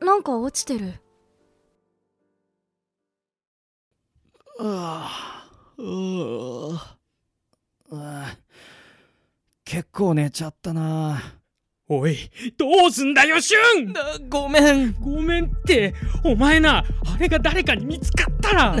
[0.00, 0.94] なんか落ちてる。
[4.58, 5.29] ああ
[5.82, 6.78] う
[7.92, 8.36] あ
[9.64, 11.22] 結構寝ちゃったな。
[11.88, 12.16] おい
[12.56, 14.28] どうすんだよシュン！
[14.28, 14.94] ごめん。
[15.00, 15.92] ごめんって。
[16.24, 16.84] お前なあ
[17.18, 18.76] れが誰かに見つかったら。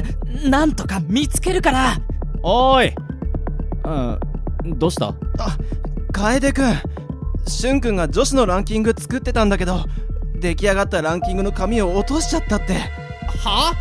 [0.48, 1.96] なんとか見つけるから。
[2.42, 2.94] おーい。
[3.84, 3.90] う
[4.74, 5.12] んどうした？
[6.12, 6.74] 楓くん。
[7.48, 9.84] しゅんくんが女子のランキング作ってたんだけど
[10.36, 12.74] 出来上がったランキングの紙を落としちゃったって。
[12.74, 13.74] は？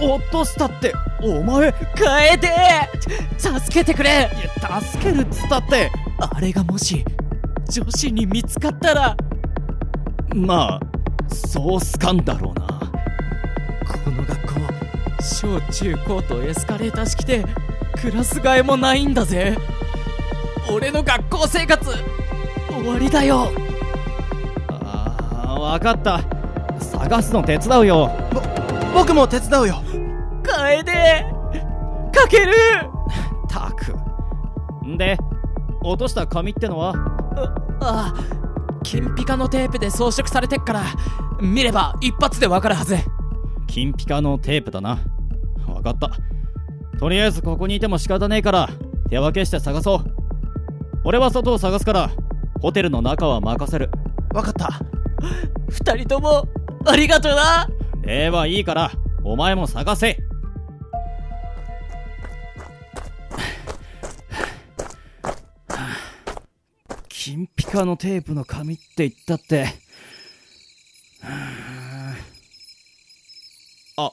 [0.00, 2.38] 落としたってお前楓
[3.38, 4.10] 助けてくれ。
[4.10, 4.12] い
[4.62, 7.04] や助けるっつったってあれがもし
[7.70, 9.16] 女子に見つかったら
[10.34, 12.66] まあそうすかんだろうな。
[14.04, 14.60] この学校
[15.22, 17.44] 小中高とエスカレーター式で
[18.00, 19.56] クラス替えもないんだぜ。
[20.72, 21.84] 俺の学校生活
[22.68, 23.52] 終わりだよ。
[24.68, 26.20] ああ分かった。
[26.80, 28.10] 探すの手伝うよ。
[28.92, 29.82] 僕も手伝うよ
[30.72, 30.92] 楓
[32.12, 32.52] かける。
[33.48, 33.94] たく。
[34.86, 35.18] んで
[35.82, 36.94] 落とした紙ってのは？
[37.80, 38.82] ああ。
[38.82, 40.82] 金ピカのテープで装飾されてっから
[41.40, 42.96] 見れば一発でわかるはず。
[43.68, 44.98] 金ピカのテープだな。
[45.66, 46.10] 分かった。
[46.98, 48.70] とりあえずここにいても仕方ねえから
[49.10, 50.04] 手分けして探そう。
[51.04, 52.10] 俺は外を探すから
[52.60, 53.90] ホテルの中は任せる。
[54.32, 54.80] 分かった。
[55.68, 56.48] 二人とも
[56.86, 57.68] ありがとな。
[58.02, 58.90] ではいいから
[59.22, 60.18] お前も探せ
[67.24, 69.68] 金ピカのテープの紙って言ったって。
[73.96, 74.10] あ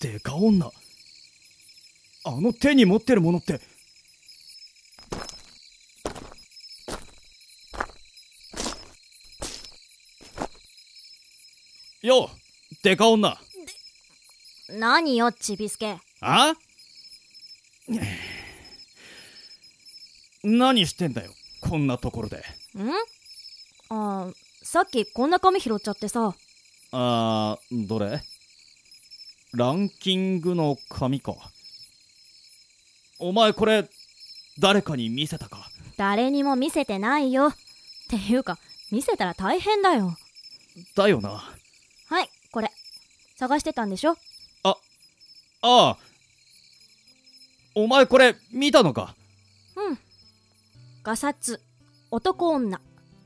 [0.00, 0.70] デカ女。
[2.24, 3.60] あの手に持ってるものって。
[12.02, 12.28] よう
[12.84, 13.36] デカ女。
[14.70, 15.96] 何よちびすけ。
[16.20, 16.54] あ？
[20.44, 21.32] 何してんだよ
[21.72, 22.36] こんなところで。
[22.36, 22.42] ん？
[23.88, 26.34] あーさっきこんな紙拾っちゃってさ。
[26.92, 28.20] あーどれ？
[29.54, 31.34] ランキングの紙か。
[33.18, 33.88] お前これ
[34.58, 35.66] 誰かに見せたか？
[35.96, 37.46] 誰にも見せてないよ。
[37.46, 37.54] っ
[38.10, 38.58] ていうか
[38.90, 40.14] 見せたら大変だよ。
[40.94, 41.30] だよな。
[41.30, 42.70] はいこれ。
[43.36, 44.18] 探してたんでしょ？
[44.62, 44.76] あ
[45.62, 45.96] あ
[47.74, 49.14] お前これ見たのか？
[49.74, 49.98] うん
[51.04, 51.60] ガサツ
[52.12, 52.78] 男女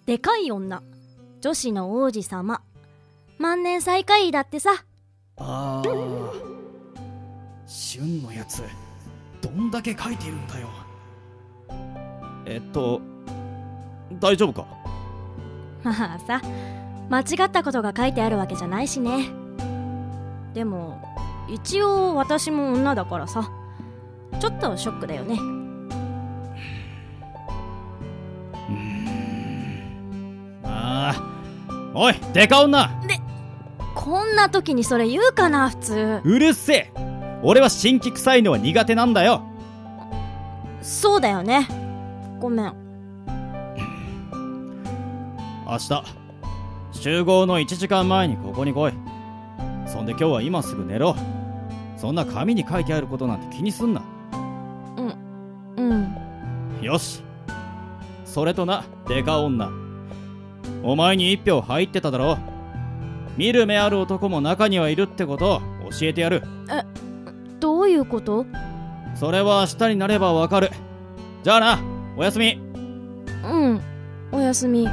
[0.06, 0.82] でかい女
[1.42, 2.62] 女子の王子様。
[3.38, 4.70] 万年最下位だってさ。
[5.36, 5.88] ああ
[7.66, 8.62] 旬のやつ
[9.42, 10.68] どんだけ書いているんだよ。
[12.46, 13.02] えっと
[14.20, 14.66] 大丈夫か？
[15.82, 16.40] まあさ
[17.10, 19.28] 間違ったことが書いてあるわけじゃないしね。
[20.54, 20.98] でも
[21.50, 23.50] 一応私も女だからさ
[24.40, 25.38] ちょっとショックだよね
[31.98, 32.90] おいデカ女。
[33.94, 36.20] こんな時にそれ言うかな普通。
[36.24, 36.92] うるせえ。
[37.42, 39.42] 俺は新規臭いのは苦手なんだよ。
[40.82, 41.66] そうだよね。
[42.38, 42.66] ごめん。
[45.66, 46.04] 明日
[46.92, 48.92] 集合の1時間前にここに来い。
[49.87, 51.16] そんで今日は今すぐ寝ろ。
[51.96, 54.02] そんな紙に書いてあることなんて気にすんな。
[55.78, 56.14] うん。
[56.82, 57.22] よし。
[58.26, 59.86] それとなデカ女
[60.83, 62.38] お前に一票入ってただろ
[63.37, 66.42] 見る目ある男も中にはいるってことを教えてやる。
[67.61, 68.46] どういうこと？
[69.14, 70.70] それは明日になればわかる。
[71.42, 71.79] じゃあな
[72.16, 72.59] おやすみ。
[73.44, 73.81] うん
[74.33, 74.88] おやすみ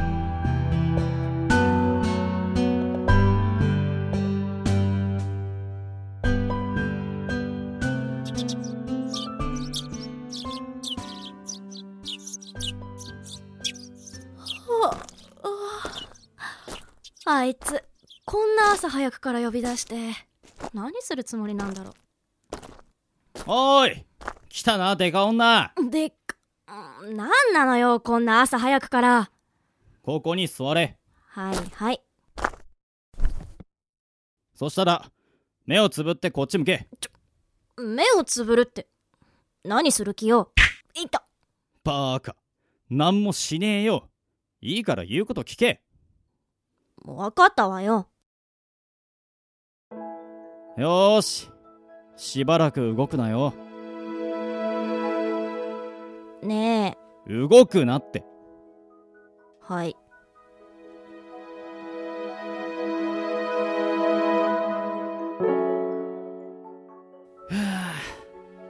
[19.24, 19.96] から呼び出して。
[20.74, 21.94] 何するつもりなんだろ
[23.48, 24.06] おーい
[24.50, 25.72] 来たなデカ女。
[25.78, 26.36] うでっか
[27.02, 29.32] うんなんなのよこんな朝早くから。
[30.04, 30.98] ここに座れ。
[31.30, 32.02] はいはい。
[34.54, 35.10] そしたら
[35.66, 36.88] 目をつぶってこっち向け。
[37.78, 38.88] 目をつぶるって
[39.64, 40.52] 何する気よ。
[40.96, 41.26] いた。
[41.86, 42.36] バーカ。
[42.90, 44.10] 何もしねえよ。
[44.60, 45.82] いいから言うこと聞け。
[47.06, 48.10] 分かったわよ
[50.76, 51.52] よーし。
[52.16, 53.54] しばらく動くなよ。
[56.42, 57.48] ねえ。
[57.48, 58.24] 動くなって。
[59.62, 59.96] はい。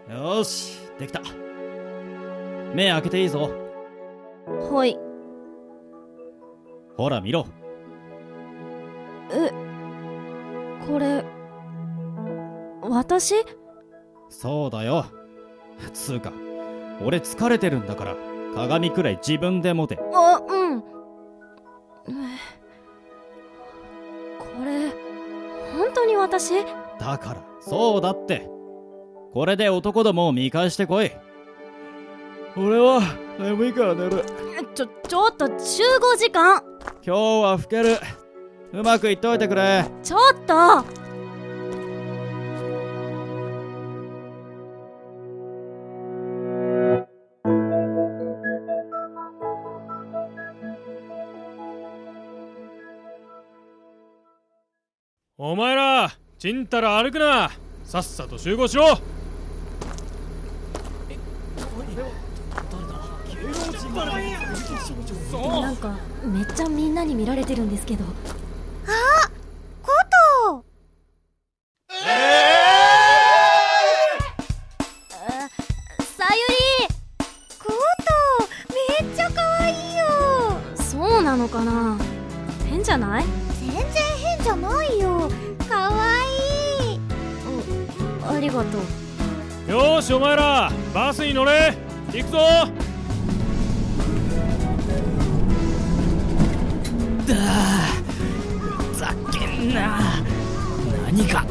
[0.10, 1.22] よーしできた。
[2.76, 3.50] 目開けていいぞ。
[4.46, 4.98] はい。
[6.98, 7.46] ほら見ろ。
[9.32, 9.50] え
[10.86, 11.24] これ
[12.94, 13.34] 私？
[14.30, 15.06] そうだよ。
[15.94, 16.32] つうか
[17.02, 18.16] 俺疲れてるんだから
[18.56, 20.00] 鏡くらい自分で持て。
[20.14, 20.82] あうん。
[20.82, 20.88] こ
[24.64, 24.90] れ
[25.76, 26.54] 本当に私？
[27.00, 28.48] だからそうだって。
[29.34, 31.12] これで男どもを見返してこい。
[32.56, 33.02] 俺は
[33.40, 34.24] 眠いから寝る。
[34.76, 36.62] ちょちょっと集合時間。
[37.04, 37.98] 今日は老ける。
[38.74, 39.86] うまくいっといてくれ。
[40.04, 41.03] ちょっと
[56.44, 57.50] ちんたら歩くな。
[57.86, 59.00] さっさと集合しろ。
[65.62, 68.04] なんかめっちゃみんなに見られてるんですけど
[92.14, 92.38] 行くぞ。
[98.94, 100.22] ざけんな。
[101.08, 101.44] 何が？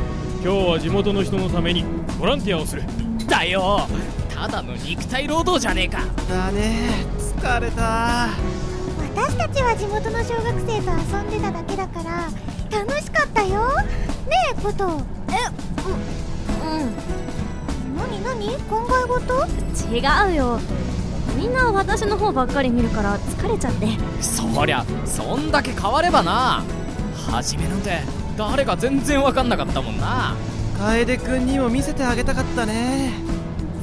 [0.45, 1.85] 今日は地元の人のために
[2.19, 2.85] ボランティアをする。
[3.27, 3.89] だよ。
[4.33, 6.05] ただの肉体労働じゃねえか。
[6.29, 6.91] だね。
[7.19, 8.29] 疲れた。
[9.15, 12.31] 私たちは地元の小学生と遊んでただけだから
[12.71, 13.67] 楽しかったよ。
[13.79, 13.85] ね
[14.53, 15.33] えコトえ
[16.79, 17.22] うん
[18.35, 18.47] 何？
[18.47, 19.47] 何考え事
[19.95, 20.61] 違うよ。
[21.37, 23.89] みんな私の方ばっかり見るから疲れちゃって。
[24.21, 26.63] そりゃそんだけ変わればな。
[27.31, 28.01] 初めなんて
[28.37, 30.35] 誰か全然わかんなかったもんな。
[30.79, 33.13] 楓くんにも見せてあげたかったね。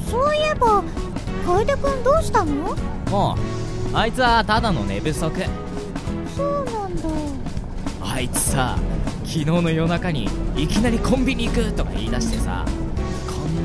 [0.08, 0.82] そういえば
[1.46, 2.76] 楓くんどうしたの？
[3.10, 3.36] も
[3.92, 5.32] うあいつはただの寝不足。
[6.36, 7.08] そうなんだ。
[8.02, 8.78] あいつさ
[9.24, 12.64] 昨日の夜中にいきなりコンビニ行くとか言い出してさ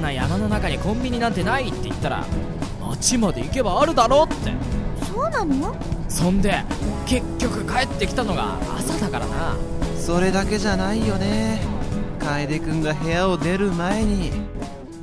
[0.06, 2.24] な山の中にコンビニなんてないって言ったら
[2.80, 4.54] 町まで行けばあるだろって。
[5.04, 5.76] そうなの？
[6.08, 6.64] そんで
[7.08, 9.56] 結局帰ってきたのが朝だからな。
[9.98, 11.60] それだけじゃないよね。
[12.20, 14.32] 楓くんが部屋を出る前に。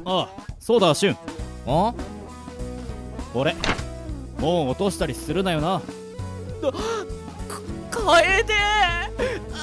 [0.04, 1.16] ああそうだシュン。
[1.66, 1.92] お
[3.32, 3.56] これ
[4.38, 5.82] もう落としたりするなよな。
[7.90, 8.54] 楓！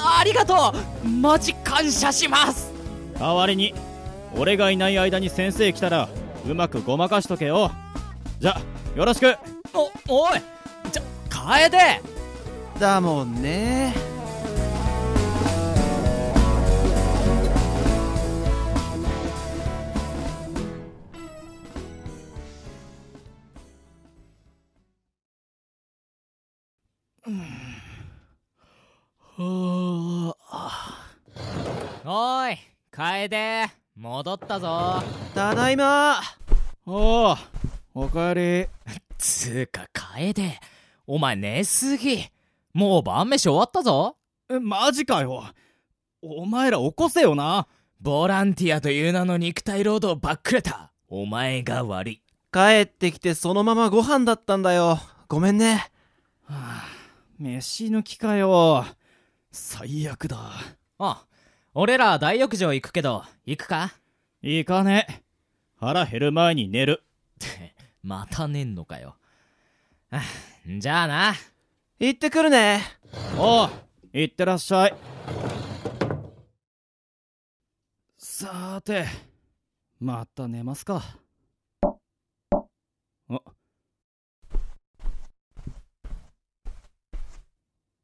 [0.02, 0.74] ありがと
[1.06, 1.08] う！
[1.08, 2.72] マジ感謝します！
[3.18, 3.74] 代わりに
[4.36, 6.10] 俺がいない間に先生来たら
[6.48, 7.72] うまくごまかしとけよ。
[8.40, 8.60] じゃ
[8.96, 9.36] よろしく。
[9.74, 10.40] おおい
[10.92, 11.78] ちょ楓
[12.80, 13.94] だもんね。
[29.38, 30.40] おー。
[32.52, 32.58] い
[32.92, 35.04] 楓戻ったぞ。
[35.36, 36.22] ただいま。
[36.86, 37.38] おお
[37.94, 38.70] おかえ
[39.18, 40.58] つーか楓
[41.06, 42.24] お前寝すぎ。
[42.74, 44.16] もう晩飯終わったぞ。
[44.50, 45.44] りえマジかよ。
[46.22, 47.68] お前ら起こせよな。
[48.00, 50.94] ボランティアという名の肉体労働ばっくれた。
[51.10, 52.22] お前が悪い。
[52.54, 54.98] 帰ってきてそのままご飯だったんだよ。
[55.28, 55.92] ごめんね。
[57.38, 58.86] 飯抜きかよ。
[59.52, 60.52] 最悪だ。
[61.00, 61.26] あ
[61.82, 63.94] 俺ら大浴場行くけど行くか？
[64.42, 65.24] 行かね。
[65.78, 67.06] 腹減る前に寝る。
[68.04, 69.16] また寝んのかよ。
[70.12, 70.22] あ
[70.68, 71.34] じゃあな。
[71.98, 72.82] 行ってくるね。
[73.38, 73.70] おう
[74.12, 74.94] 行ってらっしゃい。
[78.18, 79.06] さーて
[80.02, 81.02] また寝ますか。
[83.30, 83.42] あ。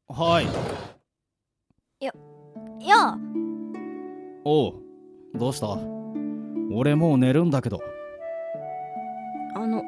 [0.08, 0.46] はい。
[2.02, 2.10] や
[2.80, 3.18] や
[4.48, 4.74] おう
[5.34, 5.76] どうした？
[6.72, 7.80] 俺もう寝るんだけど。
[9.56, 9.82] あの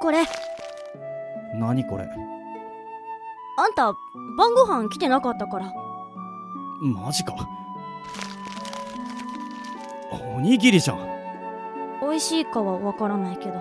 [0.00, 0.24] これ。
[1.52, 2.04] 何これ？
[2.04, 3.92] あんた
[4.38, 5.72] 晩ご飯来てなかったから。
[6.80, 7.34] マジか。
[10.36, 10.98] おにぎりじゃん。
[12.02, 13.54] 美味しいかはわからないけど。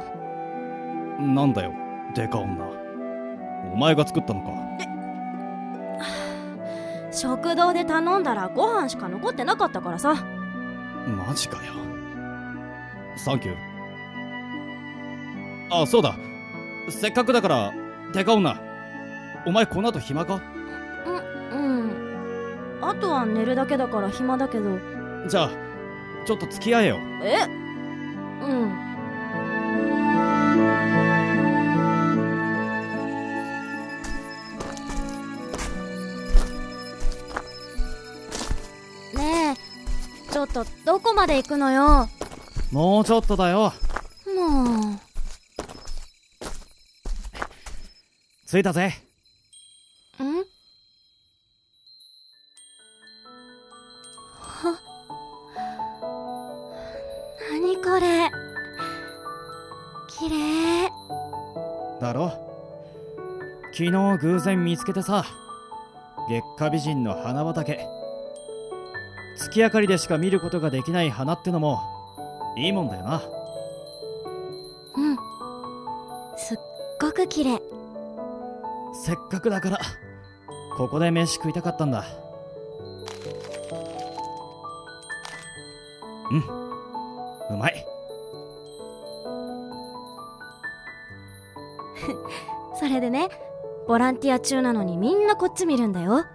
[1.19, 1.73] なんだよ
[2.13, 2.63] デカ女。
[3.73, 4.51] お前が作ったのか
[7.15, 10.15] 食堂で頼んだらご飯しか残ってなかったからさ。
[11.07, 11.73] マジかよ。
[13.17, 13.57] サンキュー。
[15.71, 16.15] あそうだ。
[16.89, 17.73] せっかくだから
[18.13, 18.59] デカ女
[19.45, 20.41] お前この後暇か？
[21.51, 22.79] うん。
[22.81, 24.77] あとは寝るだけだから暇だけど。
[25.27, 25.49] じゃあ
[26.27, 26.99] ちょっと付き合えよ。
[27.23, 27.47] え？
[28.43, 28.84] うん
[41.15, 42.09] まで行くのよ？
[42.71, 43.73] もうちょっとだよ。
[44.35, 44.99] もう。
[48.47, 48.93] 着いたぜ。
[50.19, 50.23] ん？
[54.41, 54.79] は？
[57.51, 58.29] 何これ？
[60.07, 60.89] 綺麗。
[62.01, 62.31] だろ？
[63.71, 65.25] 昨日偶然見つけてさ。
[66.29, 67.85] 月下美人の花畑
[69.55, 71.79] 月明かりでしか見ることができない花ってのも
[72.57, 73.23] いいもんだよな。
[74.95, 75.15] うん。
[76.37, 76.57] すっ
[76.99, 77.61] ごく綺麗。
[78.93, 79.79] せっかくだから
[80.75, 82.03] ここで飯食いたかったんだ。
[86.31, 87.55] うん。
[87.55, 87.85] うまい。
[92.77, 93.29] それでね
[93.87, 96.25] ボランティア中なのにみんなこっち見るんだよ。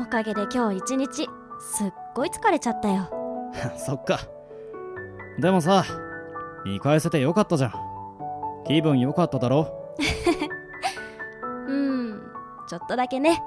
[0.00, 1.28] おかげで今日一日
[1.60, 3.08] すっごい疲れちゃったよ。
[3.76, 4.18] そっか。
[5.38, 5.84] でもさ
[6.64, 7.72] 見返せてよかったじゃん。
[8.66, 9.66] 気分よかっただろ？
[11.68, 12.22] うん
[12.68, 13.42] ちょっとだけね。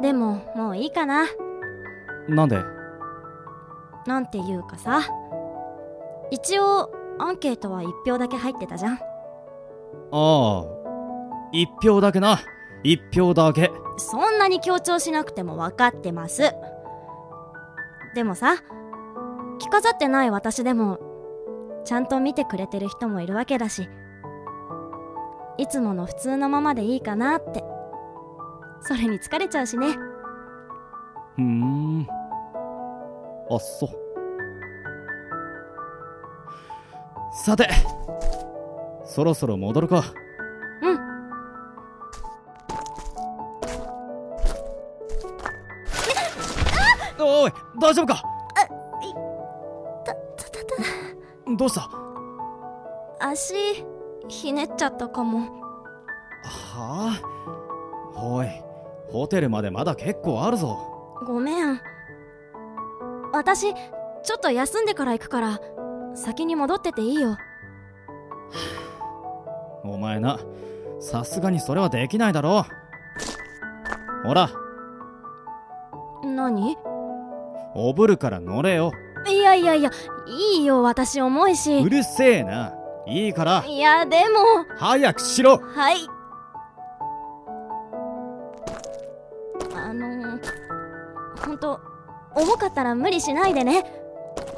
[0.00, 1.24] でももういいかな。
[2.28, 2.58] なんで？
[4.06, 5.00] なんていうかさ。
[6.30, 8.94] 一応アンケートは1票だけ入ってたじゃん。
[8.94, 8.98] あ
[10.12, 10.64] あ。
[11.52, 12.38] 一票だけな。
[12.82, 13.70] 一票だけ。
[13.98, 16.54] そんなに強調しなくても分かってます
[18.14, 18.56] でもさ
[19.58, 20.98] 着飾ってない私でも
[21.84, 23.88] ちゃんと見てくれてる人もいるわけだし
[25.58, 27.62] いつもの普通のままでいいかなって。
[28.80, 29.92] それに疲れちゃうしね。
[31.36, 32.06] ふーん。
[33.50, 33.88] あっそ。
[37.44, 37.68] さて
[39.04, 40.04] そろそろ戻るか。
[47.22, 48.22] おい大丈夫か？
[50.04, 51.56] たたたた。
[51.56, 51.88] どうした？
[53.20, 53.54] 足
[54.28, 55.40] ひねっちゃったかも。
[56.44, 57.20] はあ？
[58.14, 58.48] おい
[59.10, 60.78] ホテルまでまだ結構あるぞ。
[61.26, 61.80] ごめん。
[63.32, 65.60] 私ちょっと休んでから行くから
[66.14, 67.36] 先に戻ってていいよ。
[69.84, 70.38] お前な
[71.00, 72.64] さすがにそれはできないだろ
[74.24, 74.50] ほら。
[76.24, 76.76] 何？
[77.74, 78.92] おぶるから乗れよ。
[79.28, 79.90] いやいやいや
[80.26, 82.74] いいよ私重いうしるせえな。
[83.06, 83.64] いいから。
[83.66, 84.64] いやでも。
[84.76, 85.58] 早くしろ。
[85.58, 85.96] はい。
[89.74, 90.38] あの
[91.44, 91.80] ほんと
[92.34, 93.84] 重かったら無理しないでね。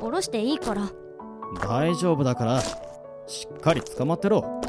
[0.00, 0.82] 下ろしていいから。
[1.68, 2.60] 大丈夫だから
[3.26, 4.60] しっかり捕まってろ。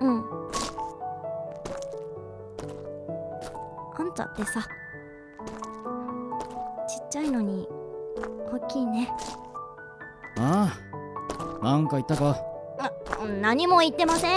[0.00, 0.24] うん。
[3.98, 4.66] あんたってさ
[12.02, 12.36] か言ったか？
[12.78, 12.92] な
[13.40, 14.30] 何も言ってません。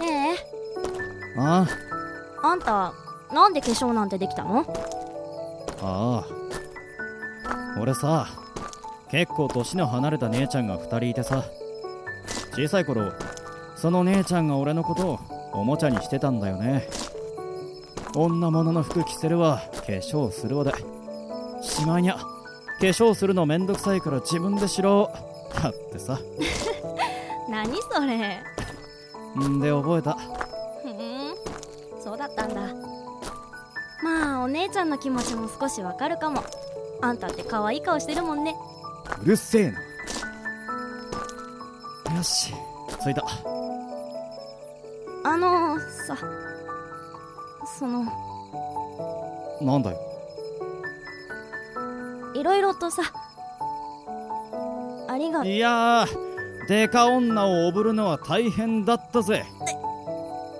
[0.00, 1.40] ねえ。
[1.40, 1.66] あ
[2.42, 2.54] あ。
[2.54, 2.92] んた
[3.32, 4.64] なんで化粧なんてできたの？
[5.82, 6.24] ああ。
[6.24, 8.26] あ俺さ
[9.10, 11.44] 結構年の離れた姉ちゃんが2人いてさ
[12.54, 13.12] 小さい頃
[13.76, 15.18] その姉ちゃんが俺のことを
[15.52, 16.88] おもちゃにしてたんだよね。
[18.14, 20.72] 女物の服着せるわ化粧するわで
[21.80, 22.16] しまいにゃ。
[22.16, 22.26] 化
[22.80, 25.10] 粧するのめんどくさいから自分でしろ。
[25.62, 26.18] だってさ。
[27.48, 28.42] 何それ。
[29.42, 30.12] んで覚えた。
[30.82, 31.34] ふん。
[32.02, 32.60] そうだったんだ。
[34.02, 36.44] まあお姉ちゃんの気持ちも少しわかるかも。
[37.00, 38.54] あんたって可愛い顔してるもんね。
[39.22, 39.80] うるせえな。
[42.16, 42.52] よし。
[43.02, 43.24] 着いた。
[45.24, 46.16] あのさ
[47.78, 48.04] その。
[49.62, 50.09] なんだよ
[52.40, 53.02] いろいろとさ
[55.08, 59.44] ありがいやーデカ女をおぶるのは大変だったぜ。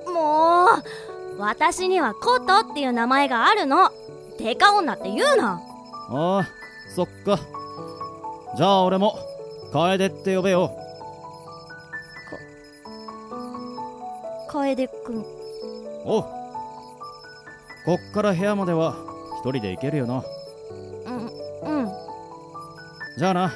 [0.06, 0.66] も
[1.36, 3.90] う私にはコトっていう名前があるの。
[4.38, 5.62] デカ女って言うな。
[6.10, 6.48] ああ
[6.94, 7.38] そっか。
[8.56, 9.18] じゃあ俺も
[9.72, 10.72] 楓って呼べよ。
[14.48, 15.24] 楓くん
[16.04, 16.24] おう。
[17.86, 18.96] こっから部屋までは
[19.38, 20.22] 一人で行けるよな
[23.18, 23.52] じゃあな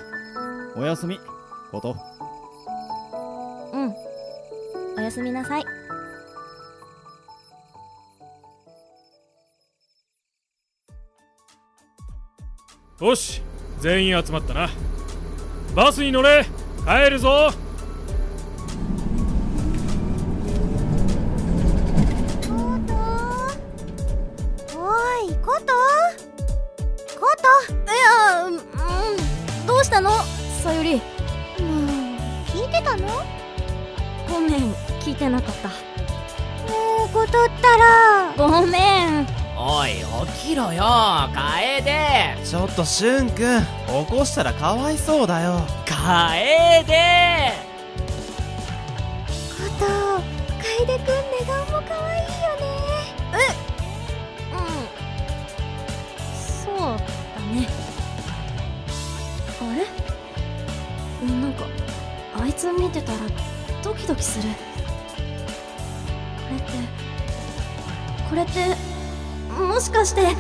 [0.77, 1.19] おやすみ
[1.71, 1.97] こと。
[3.73, 3.95] うん。
[4.99, 5.65] おやすみなさい。
[13.01, 13.43] よし
[13.81, 14.69] 全員集まったな。
[15.75, 16.45] バスに乗れ
[16.87, 17.51] 帰るぞ。
[24.77, 24.91] お
[25.31, 25.73] いこと？
[27.19, 28.74] こと？
[29.85, 30.11] したの？
[30.63, 30.95] さゆり。
[30.95, 31.03] もう
[32.47, 33.07] 聞いてたの？
[33.07, 33.23] も
[34.29, 35.69] ごめん聞いてなかった。
[35.69, 35.73] う
[37.13, 38.35] 断ったら。
[38.37, 39.27] ごめん。
[39.57, 39.91] おい
[40.43, 40.83] 起きろよ。
[41.35, 43.67] 楓ちょっとしゅんくん起
[44.11, 45.61] こしたらかわいそうだよ。
[45.85, 46.85] 楓
[62.95, 63.19] てたら
[63.83, 64.49] ドキドキする。
[66.49, 66.73] これって
[68.31, 68.77] これって
[69.61, 70.37] もしかして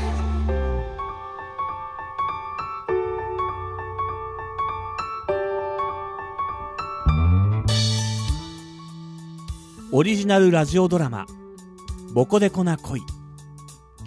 [9.90, 11.26] オリジナルラジオドラマ
[12.14, 13.00] 「ボコデコな恋」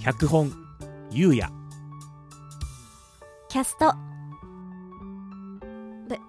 [0.02, 0.54] 脚本
[1.12, 1.50] ゆうや。
[3.50, 3.94] キャスト。
[6.08, 6.20] べ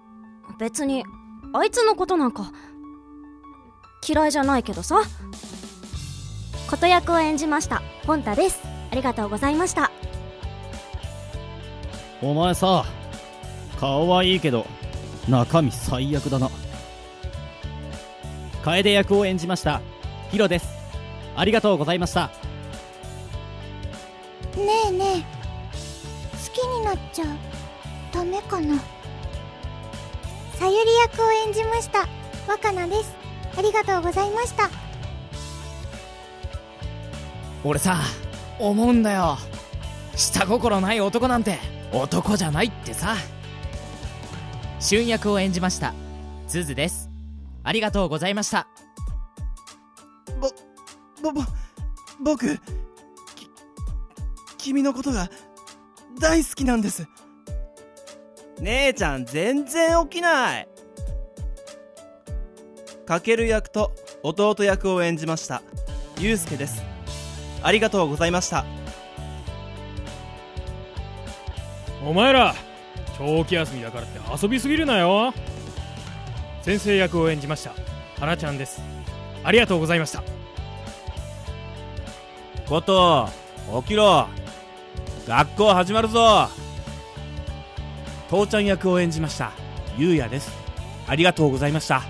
[0.59, 1.05] 別に
[1.53, 2.51] あいつのことなんか
[4.07, 5.01] 嫌いじゃないけどさ。
[6.69, 7.81] こと役を演じました。
[8.05, 8.61] ポンタです。
[8.91, 9.91] ありがとうございました。
[12.21, 12.85] お前さ
[13.79, 14.67] 顔はいいけど
[15.27, 16.49] 中身最悪だな。
[18.63, 19.81] 楓役を演じました。
[20.31, 20.69] ヒロです。
[21.35, 22.29] ありがとうございました。
[24.57, 25.39] ねえねえ
[26.33, 27.25] 好きになっちゃ
[28.11, 28.75] ダメかな
[30.59, 32.05] さゆり役を演じました。
[32.45, 33.15] 若菜です。
[33.57, 34.69] ありがとうございました。
[37.63, 38.01] 俺さ
[38.59, 39.37] 思うんだよ。
[40.17, 41.59] 下心ない男なんて
[41.93, 43.15] 男じゃないってさ。
[44.81, 45.93] 俊役を演じました。
[46.49, 47.09] ズズです。
[47.63, 48.67] ありがとうございました。
[51.21, 51.41] ぼぼ
[52.21, 53.49] 僕き
[54.57, 55.29] 君のことが
[56.19, 57.07] 大好きなんです
[58.61, 60.67] 姉ちゃん全然起きない。
[63.05, 63.91] かける役と
[64.21, 65.61] 弟役を演じました。
[66.19, 66.83] ゆうすけです。
[67.63, 68.65] ありがとうございました。
[72.05, 72.55] お前ら
[73.17, 75.33] 長期休みだからって遊びすぎるなよ。
[76.61, 77.73] 先生役を演じました。
[78.19, 78.81] 原ちゃんです。
[79.43, 80.23] ありがとうございました。
[82.67, 83.27] こと
[83.81, 84.27] 起きろ。
[85.27, 86.49] 学校始まるぞ
[88.29, 89.51] 父ちゃん役を演じました。
[89.97, 90.51] ゆうやです。
[91.07, 92.03] ありがとうございました。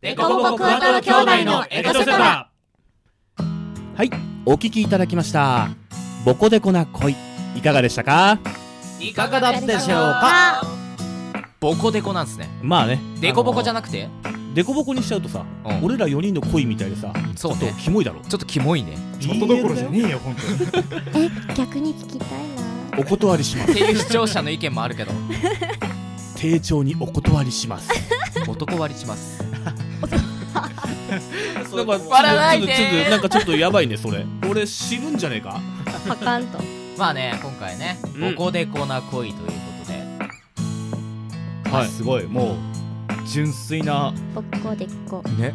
[0.00, 2.48] デコボコクワトロ兄弟のエトセトラ。
[3.96, 4.10] はい
[4.44, 5.70] お聞きいただきました。
[6.24, 7.16] ボコデコな恋
[7.56, 8.38] いかがでしたか？
[9.00, 10.62] いかがだったでしょうか？
[11.58, 12.48] ボコデコなんすね。
[12.62, 13.00] まあね。
[13.20, 14.08] デコボコじゃなくて？
[14.54, 15.84] デコボコにしちゃうとさ、うん。
[15.84, 17.58] 俺ら4人の恋みたいでさそうね。
[17.60, 18.20] ちょっとキモいだろ。
[18.20, 18.96] ちょっとキモいね。
[19.20, 20.36] ちょっとどころじゃねえよ本
[21.12, 21.26] 当に。
[21.26, 22.98] え逆に聞きたいな。
[22.98, 23.72] お断りします。
[23.72, 25.12] っていう視聴者の意見もあるけど。
[26.36, 27.90] 丁重にお断りします。
[28.46, 29.42] 男割りします。
[31.74, 34.24] なんか笑わないでちょっとちょっとなんかちょっとやばいねそれ。
[34.48, 35.60] 俺知るんじゃねえか。
[36.08, 36.58] パカンと
[36.96, 38.34] まあね今回ねうん。
[38.36, 39.52] ボコデコな恋というこ
[39.84, 39.92] と
[41.64, 41.70] で。
[41.70, 41.88] はい。
[41.88, 42.26] すごい。
[42.26, 42.56] もう
[43.26, 45.54] 純粋なボッコデコね。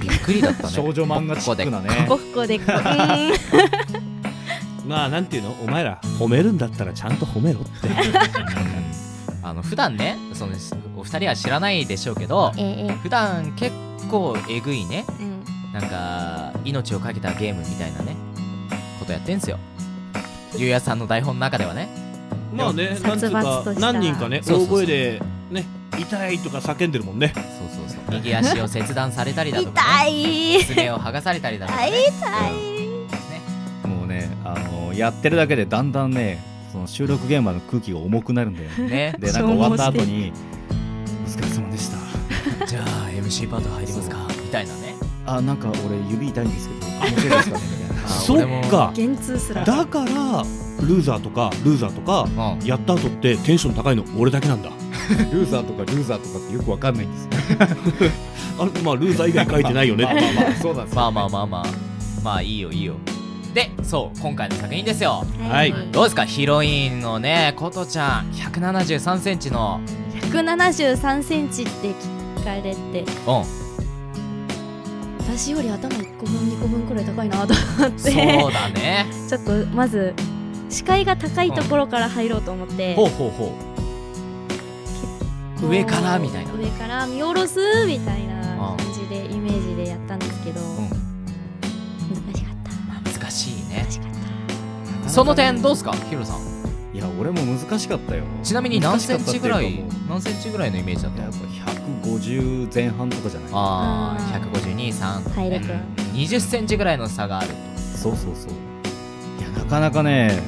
[0.00, 0.68] びっくりだったね。
[0.72, 2.06] 少女漫画チックなね。
[2.08, 3.32] ボッコデコうーん。
[4.88, 5.50] まあなんていうの？
[5.62, 7.70] お前ら褒めるんだったらちゃんと褒めろって。
[9.42, 10.52] あの普段ねその
[10.96, 12.92] お二人は知らないでしょうけどええ。
[13.02, 13.74] 普段結
[14.10, 15.40] 構えぐいねうん。
[15.72, 18.16] なんか命をかけたゲームみたいなね
[18.98, 19.58] ことやってんすよ
[20.56, 21.88] ゆうやさんの台本の中ではね。
[22.52, 23.92] まあねなんつう殺伐かとした。
[23.92, 25.64] 何人かね大声でね
[25.98, 27.32] 痛いとか叫んでるもんね。
[27.34, 28.14] そうそうそう。
[28.14, 30.64] 右足を切断されたりだとか、痛ね、い。
[30.64, 33.88] 爪を剥がされたりだとか、ね、痛い。
[33.88, 36.42] もうねあのやってるだけでだんだんね
[36.72, 38.70] その収録現場の空気が重くなるんだよ。
[38.70, 38.88] ね。
[38.88, 40.32] ねでなんか終わった後に
[41.24, 42.66] 「お疲れ様でした。
[42.66, 44.26] じゃあ MC パート入りますか？
[44.42, 44.94] みたいなね。
[45.26, 48.92] あなんか俺指痛いんですけど気持ちいいですかね」みたいなあそっか。
[48.94, 49.64] 厳痛すら。
[49.64, 50.44] だから
[50.80, 52.22] ルーザーとかルーザーとか
[52.58, 52.66] うん。
[52.66, 54.70] やった後ってテンション高いの俺だけなんだ。
[55.32, 57.24] ルーザーとかルーザーとかってよくわかんないんです。
[57.24, 58.10] よ
[58.58, 60.04] あまあルーザー以外書いてないよね。
[60.06, 60.22] まあまあ。
[60.22, 61.66] まあそうなんですよまあまあまあまあ。
[62.22, 62.94] まあいいよいいよ。
[63.54, 65.24] でそう今回の作品ですよ。
[65.48, 65.74] はい。
[65.90, 66.24] どうですか？
[66.24, 68.30] ヒロインのねことちゃん。
[68.32, 69.80] 1 7 3センチの。
[70.32, 71.88] 173センチって
[72.36, 72.76] 聞かれて。
[73.26, 73.59] うん
[75.20, 77.98] 私より頭1個分2個分くらい高いなと思って。
[77.98, 79.06] そうだね。
[79.28, 80.14] ちょっとまず
[80.70, 83.52] 視界が高いところから入ろうと思って、ほうほうほ
[85.62, 85.68] う。
[85.68, 86.52] 上からみたいな。
[86.54, 92.54] 上から見下ろすみたいな感じでイメージでやったんですけど、難しかっ
[93.04, 93.20] た。
[93.20, 93.86] 難しいね。
[95.06, 96.38] その点どうすかヒロさん。
[96.38, 96.49] い
[97.00, 98.24] や俺も難しかったよ。
[98.42, 101.22] ちなみに何センチぐらい何センチぐらいのイメージだった？
[101.22, 101.38] うやっぱ
[102.06, 103.50] 150前半とかじゃない？
[103.52, 105.68] ああ152、3ハイレ君
[106.14, 108.52] 20センチぐらいの差があるそうそうそう。
[109.38, 110.42] いやなかなかね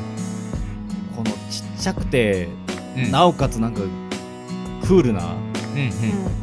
[1.17, 2.49] このちっちゃくて、
[2.97, 3.11] うん。
[3.11, 3.81] なおかつなんか
[4.83, 5.35] クールな
[5.75, 6.42] うん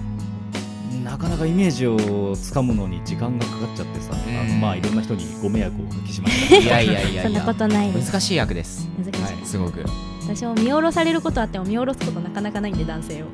[1.09, 4.15] なかなかイメージをつかむのに時間がかかっちゃってさ、あ
[4.47, 6.57] のまあいろんな人にご迷惑をおかけしました。
[6.57, 8.87] いやいやいやそんなことないです難しい役です。
[8.95, 9.21] 難しい。
[9.23, 9.83] はいすごく。
[10.21, 13.25] 私も見下ろされることあっても見下ろすことなかなかないんで男性を。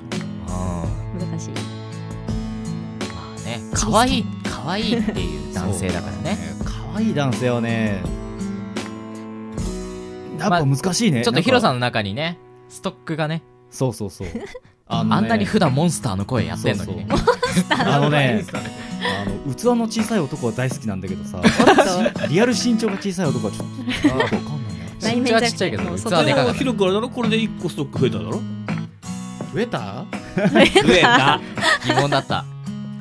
[0.47, 0.85] あ
[1.19, 1.49] 難しい。
[3.13, 6.37] あね可愛い可愛いっていう男性だからね。
[6.63, 8.01] 可愛い男性はね
[10.39, 12.37] やっぱ難しいね、ちょっとヒロさんんの中にね
[12.69, 13.43] ストックがね。
[13.69, 14.27] そうそうそう
[14.87, 15.27] あのね。
[15.27, 17.07] んなに普段モンスターの声やってんのにね。
[17.69, 18.43] あのね
[19.01, 21.41] あの器の小さい男は大好きなんだけどさ
[22.29, 23.67] リアル身長が小さい男はちょっ
[24.01, 24.39] とわかん
[25.01, 25.21] ないな。
[25.21, 26.53] 身長はちっちゃいけど器はでかかった。
[26.53, 28.17] 広くあれだろこれで1個ストック増えた？
[28.19, 28.41] だろ
[29.53, 30.05] 増えた。
[30.35, 31.39] 増えた？
[31.85, 32.45] 疑問だった。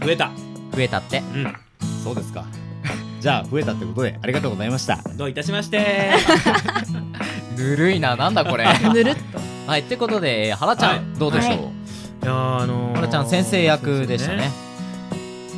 [0.03, 0.31] 増えた。
[0.73, 1.19] 増えたって？
[1.19, 1.55] うん。
[2.03, 2.45] そうですか。
[3.21, 5.01] じゃあ増えたってことでありがとうございました。
[5.17, 6.13] どういたしまして。
[7.57, 8.17] ぬるいな。
[8.17, 8.67] なんだこれ。
[8.93, 11.19] ぬるっとはいってことで原ちゃん、はい。
[11.19, 11.59] どうでしょう、はい。
[11.59, 11.63] い
[12.27, 14.51] やーあのー原ちゃん先生役でしたね。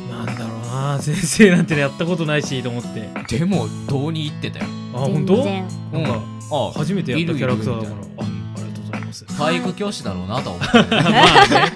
[0.09, 0.59] なんだろう
[0.95, 3.37] な 先生なんてやったことないしと思って。
[3.37, 4.65] でもどうに言ってたよ。
[4.93, 5.45] あ本当？
[5.45, 5.59] な
[5.99, 6.19] んか
[6.51, 7.91] あ初めてやったキャラクターだから。
[7.91, 9.25] いるいるあありがとうございます。
[9.25, 10.77] 体育教師だろうなと思って。
[10.95, 11.71] まあね。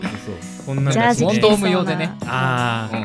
[0.65, 2.11] こんなんジャージ問答無用でね。
[2.25, 3.01] ああ、うん。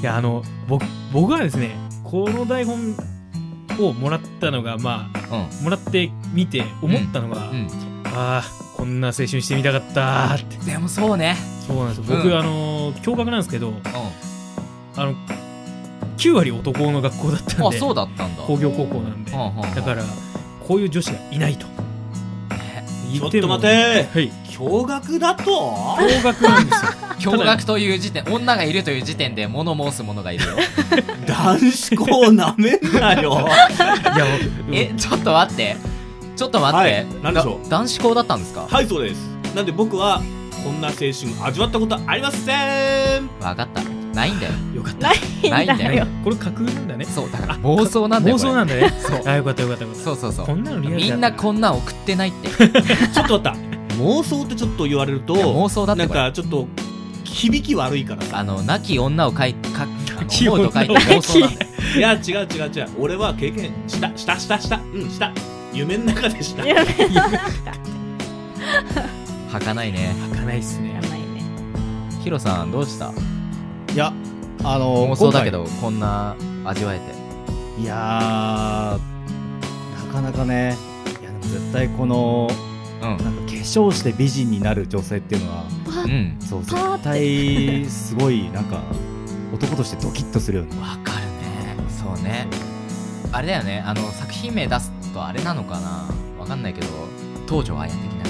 [0.00, 1.70] いやあの僕僕はですね
[2.04, 2.94] この台本
[3.80, 7.68] をもらったのがまあ、もらってみて思ったのが、うん。
[8.04, 8.44] ああ
[8.76, 10.56] こんな青春してみたかったーって。
[10.70, 11.36] でもそうね。
[11.66, 12.16] そうなんですよ。
[12.16, 12.38] 僕、うん。
[12.38, 13.72] あのー驚愕なんですけど、
[14.96, 15.14] あの
[16.18, 18.42] 9割男の学校だったんであそうだったんだ。
[18.42, 20.02] 工業高校なんで、はあはあはあだから
[20.66, 21.66] こういう女子がいないと。
[23.12, 23.66] ちょっと待て。
[23.68, 24.30] はい。
[24.56, 25.42] 驚愕だと？
[25.98, 27.32] 驚愕なんですよ。
[27.32, 30.56] 驚愕という時点女がいるという時点で物申す者がいるよ。
[31.26, 33.48] 男子校なめんなよ。
[34.72, 35.76] えちょっと待って
[36.36, 37.06] ちょっと待って、はい。
[37.22, 37.62] 何でしょう？
[37.64, 38.66] だ男子校だったんですか？
[38.68, 39.18] はいそうです。
[39.54, 40.20] なんで僕は
[40.62, 41.12] こんな青春
[41.42, 43.28] 味わったことありません。
[43.40, 43.82] 分かった。
[43.82, 44.52] ないんだよ。
[44.74, 45.10] よかった。
[45.50, 46.06] ないんだよ。
[46.24, 47.04] これ架空なんだね。
[47.04, 48.90] そうだから妄想なんだよ妄想なんだね。
[48.98, 49.22] そう。
[49.26, 50.04] あよかったよかったよかった。
[50.04, 50.46] そうそうそう。
[50.46, 52.48] こんなのリアルみんなこんなん送ってないって。
[52.48, 53.50] ちょっと待った。
[53.96, 56.66] 妄想ってちょっと言われると妄想だってなんかちょっと
[57.24, 58.38] 響き悪いからさ。
[58.38, 61.64] あの亡き女を書いか思うと書いて妄想なんだ。
[61.66, 62.88] よいや違う違う違う。
[62.98, 64.80] 俺は経験したしたしたした。
[64.92, 65.32] うんした
[65.76, 66.64] 夢の中でした。
[69.52, 70.14] はかないね。
[70.30, 71.00] はかないっすね。
[72.22, 73.12] ヒロさんどうした？
[73.92, 74.12] いや
[74.64, 77.04] あのー妄想だけ今どこんな味わえて。
[77.76, 80.76] 回いやーなかなかね。
[81.20, 82.48] いやでも絶対この、
[83.00, 85.64] なんか化粧して美人になる女性っていうのは、
[86.04, 86.36] うん。
[86.40, 86.74] そう絶
[87.04, 88.80] 対すごいなんか
[89.54, 91.76] 男としてドキッとするよねわかるね。
[91.88, 92.48] そうね。
[93.30, 93.84] あれだよね。
[93.86, 96.04] あの作品名出すとあれなのかな？
[96.38, 96.86] わかんないけど
[97.48, 98.24] 東條綾的な。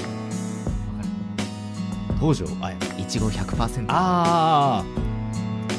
[2.20, 2.76] 東條綾。
[2.98, 4.84] いちご100%あ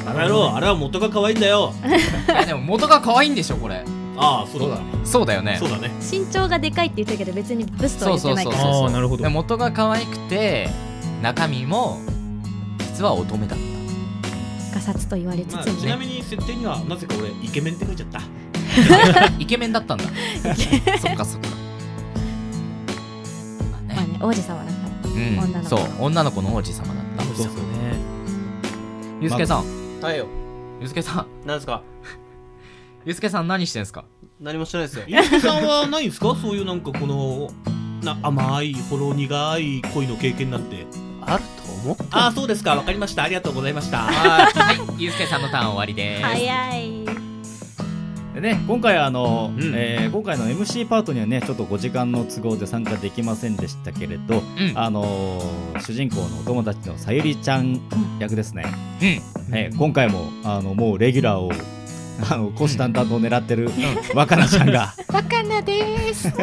[0.06, 1.72] あの野郎あれは元が可愛いんだよ。
[2.28, 3.82] いやでも元が可愛いんでしょこれ。
[4.16, 4.82] ああそうだね。
[5.04, 5.56] そうだよね。
[5.58, 5.90] そうだね。
[6.00, 8.74] 身長がでかいって言ったけど別にブスとはそうそうそう言ってないから。
[8.74, 9.22] そうあーなるほど。
[9.22, 10.68] で元が可愛くて
[11.22, 11.98] 中身も
[12.78, 13.58] 実は乙女だっ
[14.74, 18.24] ガサツと言われつまあ、つもねちなみに設定にはなぜか俺イケメンって書いちゃったた
[19.38, 20.04] イケメンだったんだ。
[20.04, 21.48] そっかそっか。
[23.70, 24.18] まあね。
[24.20, 25.38] 王子様だからうん。
[25.38, 25.68] 女の子。
[25.68, 25.80] そう。
[26.00, 27.52] 女の子の王子様だったそうそうね。
[29.20, 29.64] ゆうすけさん。
[30.00, 30.26] はいよ。
[30.80, 31.26] ゆうすけさん。
[31.46, 31.82] なんですか？
[33.04, 34.04] ゆうすけさん何してんすか？
[34.40, 35.04] 何もしてないですよ。
[35.06, 36.36] ゆうすけさんはないんですか？
[36.40, 37.50] そういうなんかこの
[38.02, 40.86] な甘いほろ苦い恋の経験なんて。
[41.20, 42.74] あると思ってああそうですか。
[42.74, 43.22] わかりました。
[43.24, 43.98] ありがとうございました。
[43.98, 45.02] はい。
[45.02, 46.22] ゆうすけさんのターン終わりです。
[46.24, 46.97] 早い
[48.38, 54.42] でね今回はあの、えー今回の MC パートにはねちょっと5時間の都合で参加できませんでしたけれど、
[54.76, 57.80] あのー主人公のお友達のさゆりちゃん
[58.20, 58.64] 役ですね、
[59.52, 61.50] えー今回もあのもうレギュラーを
[62.30, 63.70] あの虎視眈々と狙ってる
[64.14, 64.94] 若菜ちゃんが。
[65.12, 66.28] 若菜です。
[66.28, 66.38] もう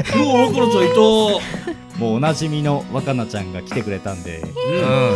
[0.53, 1.99] 若菜ちゃんいた。
[1.99, 4.43] もうおなじみの若菜ちゃんが来てくれたんで、ん。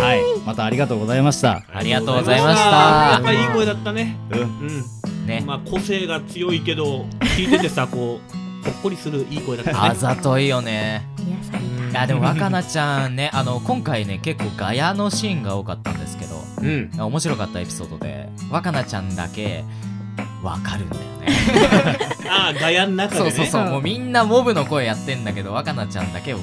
[0.02, 0.20] はい。
[0.46, 1.64] またありがとうございました。
[1.74, 2.70] ありがとうございました。
[2.70, 4.18] やっぱりいい声だったね。
[4.32, 4.40] うん。
[4.40, 4.86] うん
[5.30, 5.44] ね。
[5.46, 7.06] まあ個性が強いけど
[7.38, 8.20] 聞いててさこ
[8.64, 9.78] うほっこりするいい声だったね。
[9.80, 11.08] あざといよね。
[11.92, 16.92] いやでも若菜ちゃんねあの今回ね結構ガヤのシーンが多かったんですけどうん。
[17.00, 19.64] 面白かったエピソードで若菜ちゃんだけ
[20.44, 21.28] わかるんだよね。
[22.30, 23.32] ああガヤの中でね。
[23.32, 26.42] そうそうそうもうみんなモブの声やってんだけど若菜ちゃんだけをあ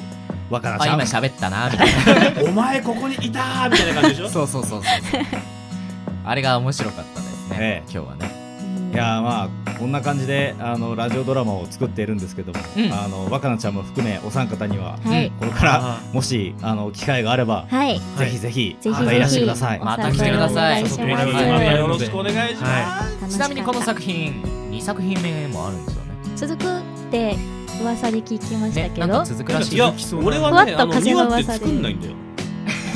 [0.50, 0.94] 若菜ちゃん。
[0.94, 2.42] 今喋ったなみたいな。
[2.50, 4.28] お前ここにいたーみたいな感じでしょ？
[4.28, 5.20] そうそうそうそう。
[6.24, 7.92] あれが面白かったですね、ええ。
[7.92, 8.26] 今日はね。
[8.26, 8.45] い
[8.96, 12.92] やーまあこんな感じであのラジオドラマを作っているんですけども、うん。
[12.92, 15.30] あの若菜ちゃんも含めお三方には、はい。
[15.38, 18.00] これからもしあの機会があれば、はい。
[18.16, 19.80] ぜひぜひぜひまたいらしてください。
[19.80, 20.80] また来てください。
[20.80, 26.10] よろしくお願いします、ちなみにこの作品2作品目もあるんですよね。
[26.36, 27.36] 続くって
[27.82, 29.06] 噂で聞きましたけど。
[29.06, 29.74] ね続くらしい。
[29.76, 29.92] いや
[30.24, 32.14] 俺はねふわっとあの2風の話って噂で作んないんだよ。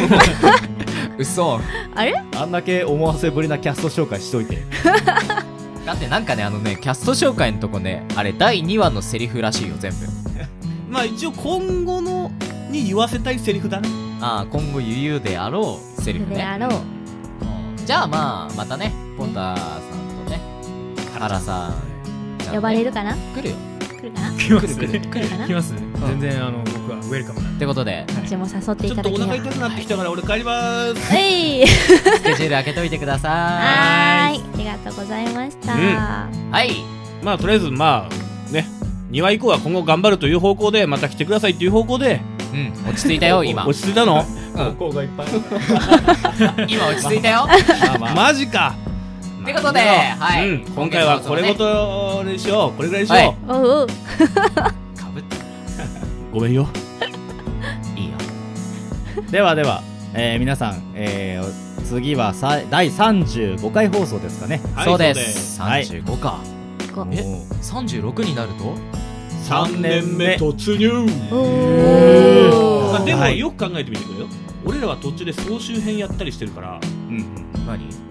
[1.18, 1.60] 嘘。
[1.94, 2.14] あれ？
[2.36, 4.62] あんだけ思わせぶりなキャスト紹介しといて。
[5.90, 10.06] だってなんかねあのねキャスト紹介のとこねあれ第2話のセリフらしいよ全部。
[10.88, 12.30] まあ一応今後の
[12.70, 13.88] に言わせたいセリフだね。
[14.20, 16.36] ああ今後言うであろうセリフね。
[16.36, 16.70] であろう。
[16.70, 16.72] う
[17.82, 17.84] ん。
[17.84, 20.40] じゃあまあまたねポンタさんとね
[21.12, 23.16] 原さんね呼ばれるかな？
[23.34, 23.56] 来るよ
[24.00, 24.30] 来るかな？
[24.36, 25.46] 来ます来るかな？
[25.46, 28.06] 来ます全然あの僕はウェルカムなんってことで。
[28.08, 31.12] 私も誘っていちょったとお腹痛くなってきたから俺帰りまーす。
[31.12, 31.66] はい。
[31.66, 34.40] スケジュール開けといてくださはーい。
[34.40, 35.80] ありがとうございました、うん。
[35.80, 35.84] い
[36.50, 36.70] はい。
[37.22, 38.66] まあとりあえずまあね
[39.10, 42.20] 2話以降は今後頑張るという方向でまた来てくださいっていう方向で。
[42.52, 42.72] うん。
[42.88, 43.66] 落ち着いたよ今。
[43.66, 44.24] 落ち着いたの？
[44.56, 44.76] うん。
[44.80, 45.26] こがいっぱい。
[46.72, 47.46] 今落ち着いたよ。
[47.46, 48.14] まあまあ。
[48.14, 48.74] マジか
[49.42, 50.48] ってことではい。
[50.50, 52.76] うん、今回はこれごとにしよう。
[52.76, 53.60] これぐらいにしよう、はい。
[53.60, 53.86] おうおう。
[53.86, 53.94] か
[55.14, 55.36] ぶって。
[56.32, 56.68] ごめんよ。
[57.96, 58.16] いいよ。
[59.30, 59.82] ではでは、
[60.14, 64.60] えー皆さん、えー次はさ第35回放送ですかね。
[64.74, 64.84] はい。
[64.84, 65.60] そうです。
[65.60, 66.38] はい35か。
[66.94, 68.76] こえもう36になると
[69.48, 71.06] ？3年目突入。
[73.04, 73.38] でもはい。
[73.38, 74.26] よく考えてみてくれよ。
[74.64, 76.78] 俺らは途中で総集編やったりしてるから。
[77.08, 77.24] うん。
[77.66, 78.09] 何？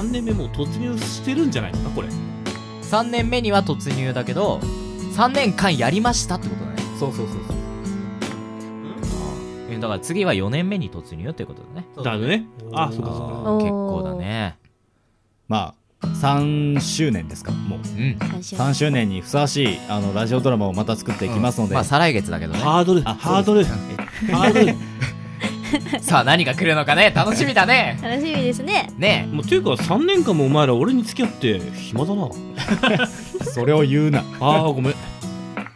[0.00, 2.08] 3年目もう突入してるんじゃないのかこれ。
[2.08, 4.58] 3年目には突入だけど
[5.14, 6.82] 3年間やりましたってことだね。
[6.98, 7.56] そうそうそうそう。
[9.70, 11.86] えだから次は4年目に突入ってことだね。
[12.02, 12.46] だね。
[12.72, 13.24] あそうかそうか。
[13.26, 13.58] あー。
[13.58, 14.56] 結構だね。
[15.48, 17.78] まあ3周年ですかもう。
[17.78, 18.16] うん。
[18.18, 22.60] 最初3周年にふさわしいあのラジオドラマをまた作っていきますので、まあ再来月だけどね。
[22.60, 24.74] ハードルあハードルハードル
[26.00, 27.12] さあ何が来るのかね？
[27.14, 27.98] 楽しみだね。
[28.02, 28.90] 楽しみですね。
[28.96, 29.28] ね。
[29.32, 32.28] もうていうか3年間もお前ら俺に付き合って暇だな。
[33.52, 34.24] それを言うな。
[34.40, 34.94] ああごめん。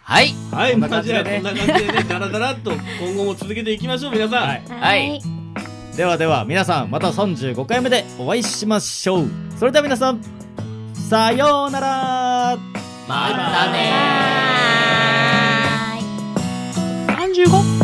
[0.03, 0.35] はい。
[0.51, 4.63] はいまあじゃあこんな感じでねダラダラっと今後も続けていきましょう皆さん、はい。
[4.81, 5.23] はい。
[5.97, 9.31] ではでは皆さんまた35回目でお会いしましょう。
[9.59, 10.21] それでは皆さん
[11.09, 12.59] さようなら。
[13.07, 13.91] またね
[17.07, 17.84] はーい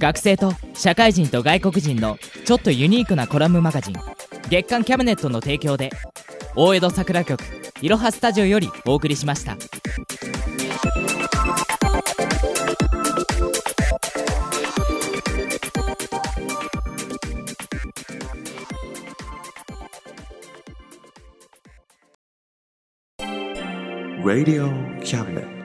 [0.00, 3.94] 学生と社会人と外国人のちょっとユニークなコラムマガジン
[4.48, 5.90] 月刊キャムネットの提供で
[6.56, 7.44] 大江戸桜局
[7.82, 9.56] いろはスタジオよりお送りしました
[24.22, 24.68] Radio
[25.02, 25.59] Cabinet.